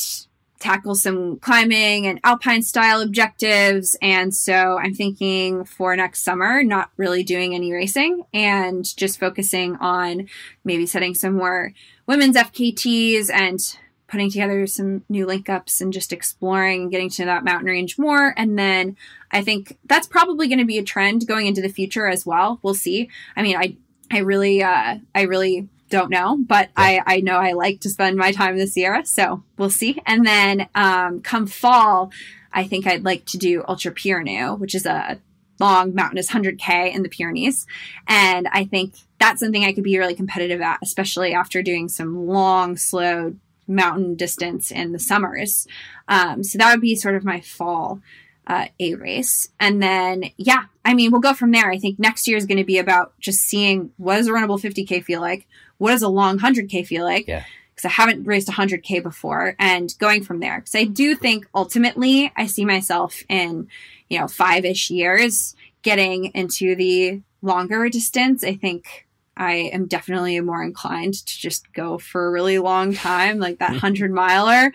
[0.62, 3.96] tackle some climbing and alpine style objectives.
[4.00, 9.76] And so I'm thinking for next summer, not really doing any racing and just focusing
[9.76, 10.28] on
[10.64, 11.72] maybe setting some more
[12.06, 13.58] women's FKTs and
[14.06, 17.98] putting together some new link ups and just exploring and getting to that mountain range
[17.98, 18.32] more.
[18.36, 18.96] And then
[19.32, 22.60] I think that's probably going to be a trend going into the future as well.
[22.62, 23.08] We'll see.
[23.34, 23.76] I mean, I,
[24.12, 26.70] I really, uh, I really don't know, but.
[26.76, 30.00] I, I know I like to spend my time in the Sierra, so we'll see.
[30.06, 32.10] And then um, come fall,
[32.52, 35.18] I think I'd like to do Ultra Pirineu, which is a
[35.60, 37.66] long mountainous 100K in the Pyrenees.
[38.08, 42.26] And I think that's something I could be really competitive at, especially after doing some
[42.26, 43.34] long, slow
[43.68, 45.66] mountain distance in the summers.
[46.08, 48.00] Um, so that would be sort of my fall
[48.46, 49.48] uh, A race.
[49.60, 51.70] And then, yeah, I mean, we'll go from there.
[51.70, 54.60] I think next year is going to be about just seeing what does a runnable
[54.60, 55.46] 50K feel like?
[55.82, 57.26] What does a long 100K feel like?
[57.26, 57.42] Yeah.
[57.74, 60.60] Because I haven't raced 100K before and going from there.
[60.60, 63.66] Because I do think ultimately I see myself in,
[64.08, 68.44] you know, five ish years getting into the longer distance.
[68.44, 73.38] I think I am definitely more inclined to just go for a really long time,
[73.38, 74.72] like that hundred miler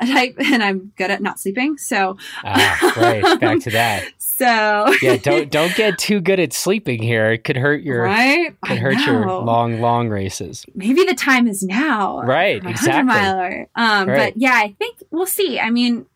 [0.00, 1.76] type, and I'm good at not sleeping.
[1.76, 4.04] So, ah, right, back to that.
[4.38, 7.32] So, yeah, don't don't get too good at sleeping here.
[7.32, 8.54] It could hurt your right.
[8.64, 10.64] Could hurt your long long races.
[10.76, 12.20] Maybe the time is now.
[12.20, 13.02] Right, exactly.
[13.02, 13.68] Miler.
[13.74, 14.32] Um, right.
[14.32, 15.58] but yeah, I think we'll see.
[15.58, 16.06] I mean,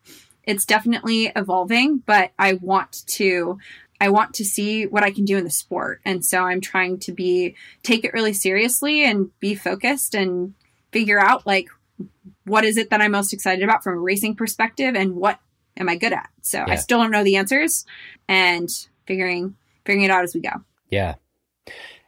[0.45, 3.59] it's definitely evolving, but I want to
[4.03, 6.01] I want to see what I can do in the sport.
[6.05, 10.55] And so I'm trying to be take it really seriously and be focused and
[10.91, 11.69] figure out like
[12.45, 15.39] what is it that I'm most excited about from a racing perspective and what
[15.77, 16.29] am I good at.
[16.41, 16.73] So yeah.
[16.73, 17.87] I still don't know the answers
[18.27, 18.69] and
[19.07, 20.51] figuring figuring it out as we go.
[20.91, 21.15] Yeah.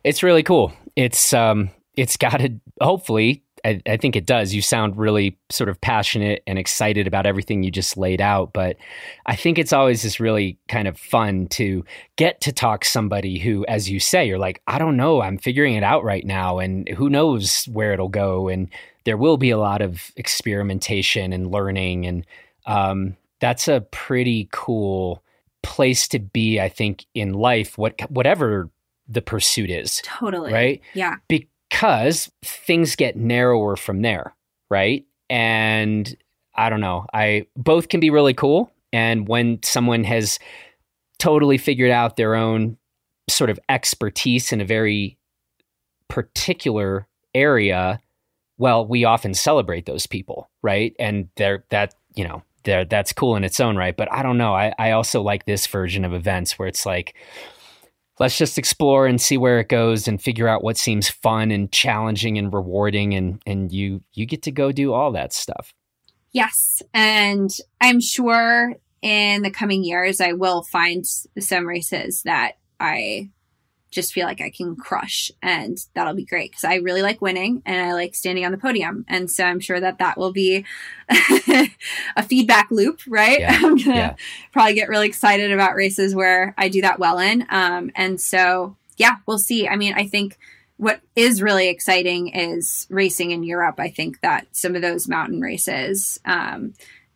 [0.03, 0.72] It's really cool.
[0.97, 4.53] It's um it's got to hopefully I, I, think it does.
[4.53, 8.53] You sound really sort of passionate and excited about everything you just laid out.
[8.53, 8.77] But
[9.27, 11.85] I think it's always just really kind of fun to
[12.17, 15.75] get to talk somebody who, as you say, you're like, I don't know, I'm figuring
[15.75, 18.49] it out right now, and who knows where it'll go.
[18.49, 18.69] And
[19.05, 22.27] there will be a lot of experimentation and learning, and
[22.67, 25.23] um, that's a pretty cool
[25.62, 26.61] place to be.
[26.61, 28.71] I think in life, what whatever
[29.09, 31.17] the pursuit is, totally right, yeah.
[31.29, 34.33] Be- because things get narrower from there,
[34.70, 35.05] right?
[35.29, 36.16] And
[36.55, 37.07] I don't know.
[37.12, 40.39] I both can be really cool and when someone has
[41.18, 42.77] totally figured out their own
[43.29, 45.18] sort of expertise in a very
[46.07, 48.01] particular area,
[48.57, 50.95] well, we often celebrate those people, right?
[51.01, 53.97] And they're that, you know, that's cool in its own right.
[53.97, 54.55] But I don't know.
[54.55, 57.16] I, I also like this version of events where it's like,
[58.19, 61.73] let's just explore and see where it goes and figure out what seems fun and
[61.73, 65.73] challenging and rewarding and and you you get to go do all that stuff.
[66.33, 67.51] Yes and
[67.81, 71.05] i'm sure in the coming years i will find
[71.39, 73.31] some races that i
[73.95, 77.62] just feel like I can crush and that'll be great because I really like winning
[77.64, 79.05] and I like standing on the podium.
[79.09, 80.64] And so I'm sure that that will be
[81.09, 83.40] a feedback loop, right?
[83.40, 83.53] Yeah.
[83.62, 84.14] I'm going to yeah.
[84.53, 87.47] probably get really excited about races where I do that well in.
[87.49, 89.68] Um, and so, yeah, we'll see.
[89.68, 90.38] I mean, I think
[90.76, 93.76] what is really exciting is racing in Europe.
[93.78, 96.74] I think that some of those mountain races, um,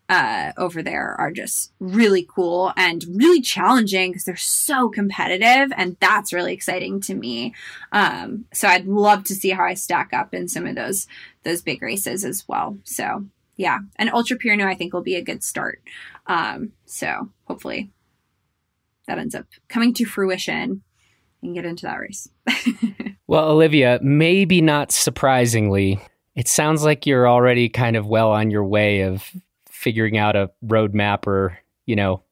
[0.08, 5.96] uh, over there are just really cool and really challenging because they're so competitive, and
[6.00, 7.54] that's really exciting to me.
[7.92, 11.06] Um, so I'd love to see how I stack up in some of those
[11.42, 12.78] those big races as well.
[12.84, 15.82] So yeah, and Ultra Pirineu I think will be a good start.
[16.26, 17.90] Um, so hopefully
[19.06, 20.82] that ends up coming to fruition
[21.42, 22.28] and get into that race.
[23.26, 26.00] well, Olivia, maybe not surprisingly,
[26.34, 29.30] it sounds like you're already kind of well on your way of
[29.78, 31.56] figuring out a roadmap or
[31.86, 32.22] you know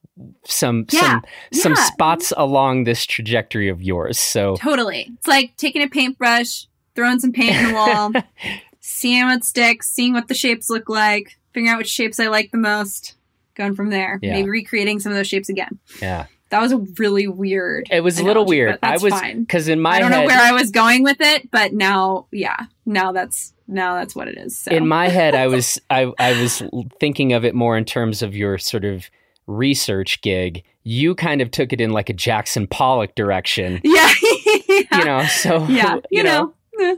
[0.45, 1.63] some yeah, some yeah.
[1.63, 4.19] some spots along this trajectory of yours.
[4.19, 8.13] So totally, it's like taking a paintbrush, throwing some paint in the wall,
[8.81, 12.51] seeing what sticks, seeing what the shapes look like, figuring out which shapes I like
[12.51, 13.15] the most,
[13.55, 14.19] going from there.
[14.23, 14.33] Yeah.
[14.33, 15.79] Maybe recreating some of those shapes again.
[16.01, 16.27] Yeah.
[16.51, 17.89] That was a really weird.
[17.91, 18.79] It was a little weird.
[18.81, 21.51] I was because in my I don't head, know where I was going with it,
[21.51, 24.59] but now, yeah, now that's now that's what it is.
[24.59, 24.71] So.
[24.71, 26.63] In my head, I was I I was
[27.01, 29.11] thinking of it more in terms of your sort of
[29.47, 30.63] research gig.
[30.85, 33.81] You kind of took it in like a Jackson Pollock direction.
[33.83, 34.11] Yeah,
[34.69, 34.99] yeah.
[34.99, 35.25] you know.
[35.27, 36.55] So yeah, you, you know.
[36.79, 36.97] know.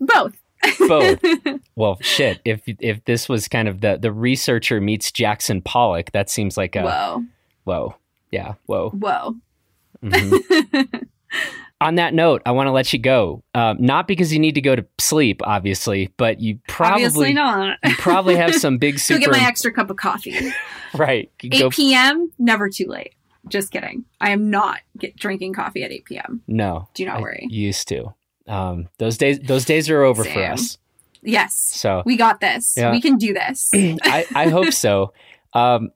[0.00, 0.36] Both.
[0.86, 1.20] Both.
[1.76, 2.40] well, shit.
[2.44, 6.76] If if this was kind of the the researcher meets Jackson Pollock, that seems like
[6.76, 7.24] a whoa.
[7.64, 7.94] Whoa.
[8.30, 8.54] Yeah.
[8.66, 8.90] Whoa.
[8.90, 9.36] Whoa.
[10.02, 11.06] Mhm.
[11.80, 13.44] On that note, I want to let you go.
[13.54, 17.78] Um, not because you need to go to sleep, obviously, but you probably Obviously not.
[17.84, 20.52] you probably have some big Go super get my extra cup of coffee.
[20.94, 21.30] right.
[21.40, 22.32] 8 Go, p.m.
[22.38, 23.14] Never too late.
[23.48, 24.04] Just kidding.
[24.20, 26.42] I am not get, drinking coffee at 8 p.m.
[26.48, 27.46] no, Do not I worry.
[27.48, 28.12] used to.
[28.48, 30.78] Um, those days, those days are over for us.
[31.22, 31.54] Yes.
[31.56, 32.74] So We got this.
[32.76, 32.90] Yeah.
[32.90, 33.70] We can do this.
[33.74, 35.12] I, I hope so.
[35.54, 35.92] Um,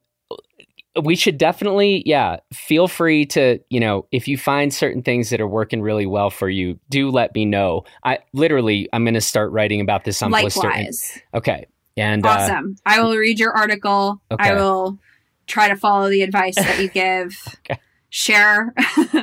[1.01, 5.41] we should definitely, yeah, feel free to, you know, if you find certain things that
[5.41, 7.85] are working really well for you, do let me know.
[8.05, 10.69] I literally, I'm going to start writing about this on Blister.
[10.69, 11.19] Likewise.
[11.33, 11.67] Okay.
[11.97, 12.77] And uh, Awesome.
[12.85, 14.21] I will read your article.
[14.31, 14.51] Okay.
[14.51, 14.99] I will
[15.47, 17.37] try to follow the advice that you give.
[17.61, 17.81] Okay.
[18.11, 18.75] Share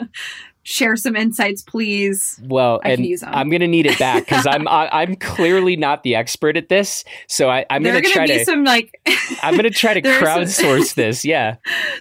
[0.71, 2.39] share some insights, please.
[2.43, 3.29] well, I and can use 'em.
[3.33, 6.69] I'm going to need it back because I'm I, I'm clearly not the expert at
[6.69, 7.03] this.
[7.27, 8.99] So I, I'm going to try to some like
[9.41, 11.25] I'm going to try to crowdsource this.
[11.25, 11.55] Yeah.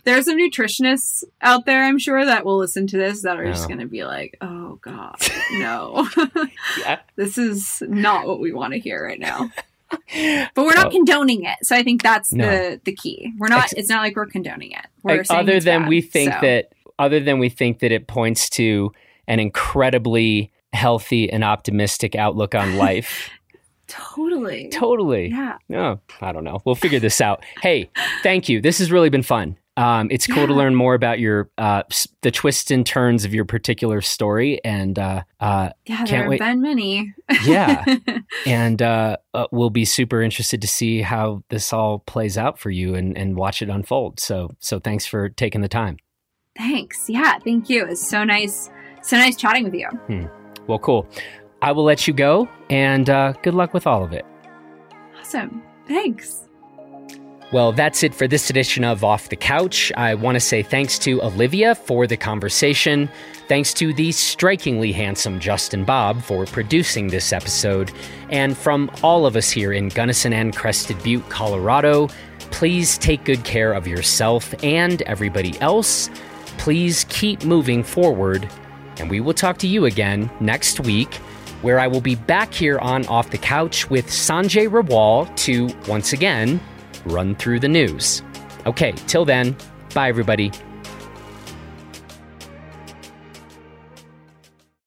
[0.05, 3.47] there are some nutritionists out there, I'm sure, that will listen to this that are
[3.47, 3.69] just Oh.
[3.69, 5.17] going to be like, "Oh God,
[5.53, 6.07] no,
[6.79, 6.99] Yeah.
[7.17, 9.51] this is not what we want to hear right now."
[9.91, 10.91] But we're not Oh.
[10.91, 12.45] condoning it, so I think that's No.
[12.45, 13.33] the the key.
[13.39, 13.73] We're not.
[13.73, 14.85] It's not like we're condoning it.
[15.03, 16.39] We're Like, other than bad, we think so.
[16.43, 18.93] that other than we think that it points to
[19.27, 23.31] an incredibly healthy and optimistic outlook on life.
[23.87, 25.29] totally, totally.
[25.29, 26.61] yeah, No, I don't know.
[26.65, 27.45] We'll figure this out.
[27.63, 27.91] Hey,
[28.23, 28.61] thank you.
[28.61, 29.57] This has really been fun.
[29.79, 31.85] Um, it's cool to learn more about your uh,
[32.23, 35.99] the twists and turns of your particular story, and uh, uh, yeah.
[35.99, 36.41] Can't there have wait.
[36.41, 37.15] been many.
[37.45, 37.85] yeah,
[38.47, 42.71] and uh, uh, we'll be super interested to see how this all plays out for
[42.71, 44.19] you and, and watch it unfold.
[44.19, 45.99] So, so thanks for taking the time.
[46.59, 47.09] Thanks.
[47.09, 47.87] Yeah, thank you.
[47.87, 48.69] It's so nice.
[49.03, 49.89] So nice chatting with you.
[50.67, 51.09] Well, cool.
[51.63, 54.27] I will let you go, and uh, good luck with all of it.
[55.19, 55.63] Awesome.
[55.87, 56.49] Thanks.
[57.51, 59.91] Well, that's it for this edition of Off the Couch.
[59.97, 63.09] I want to say thanks to Olivia for the conversation.
[63.49, 67.91] Thanks to the strikingly handsome Justin Bob for producing this episode.
[68.29, 72.09] And from all of us here in Gunnison and Crested Butte, Colorado,
[72.51, 76.11] please take good care of yourself and everybody else.
[76.59, 78.49] Please keep moving forward.
[78.99, 81.15] And we will talk to you again next week,
[81.63, 86.13] where I will be back here on Off the Couch with Sanjay Rawal to once
[86.13, 86.61] again
[87.07, 88.23] run through the news.
[88.67, 89.57] Okay, till then,
[89.95, 90.53] bye everybody.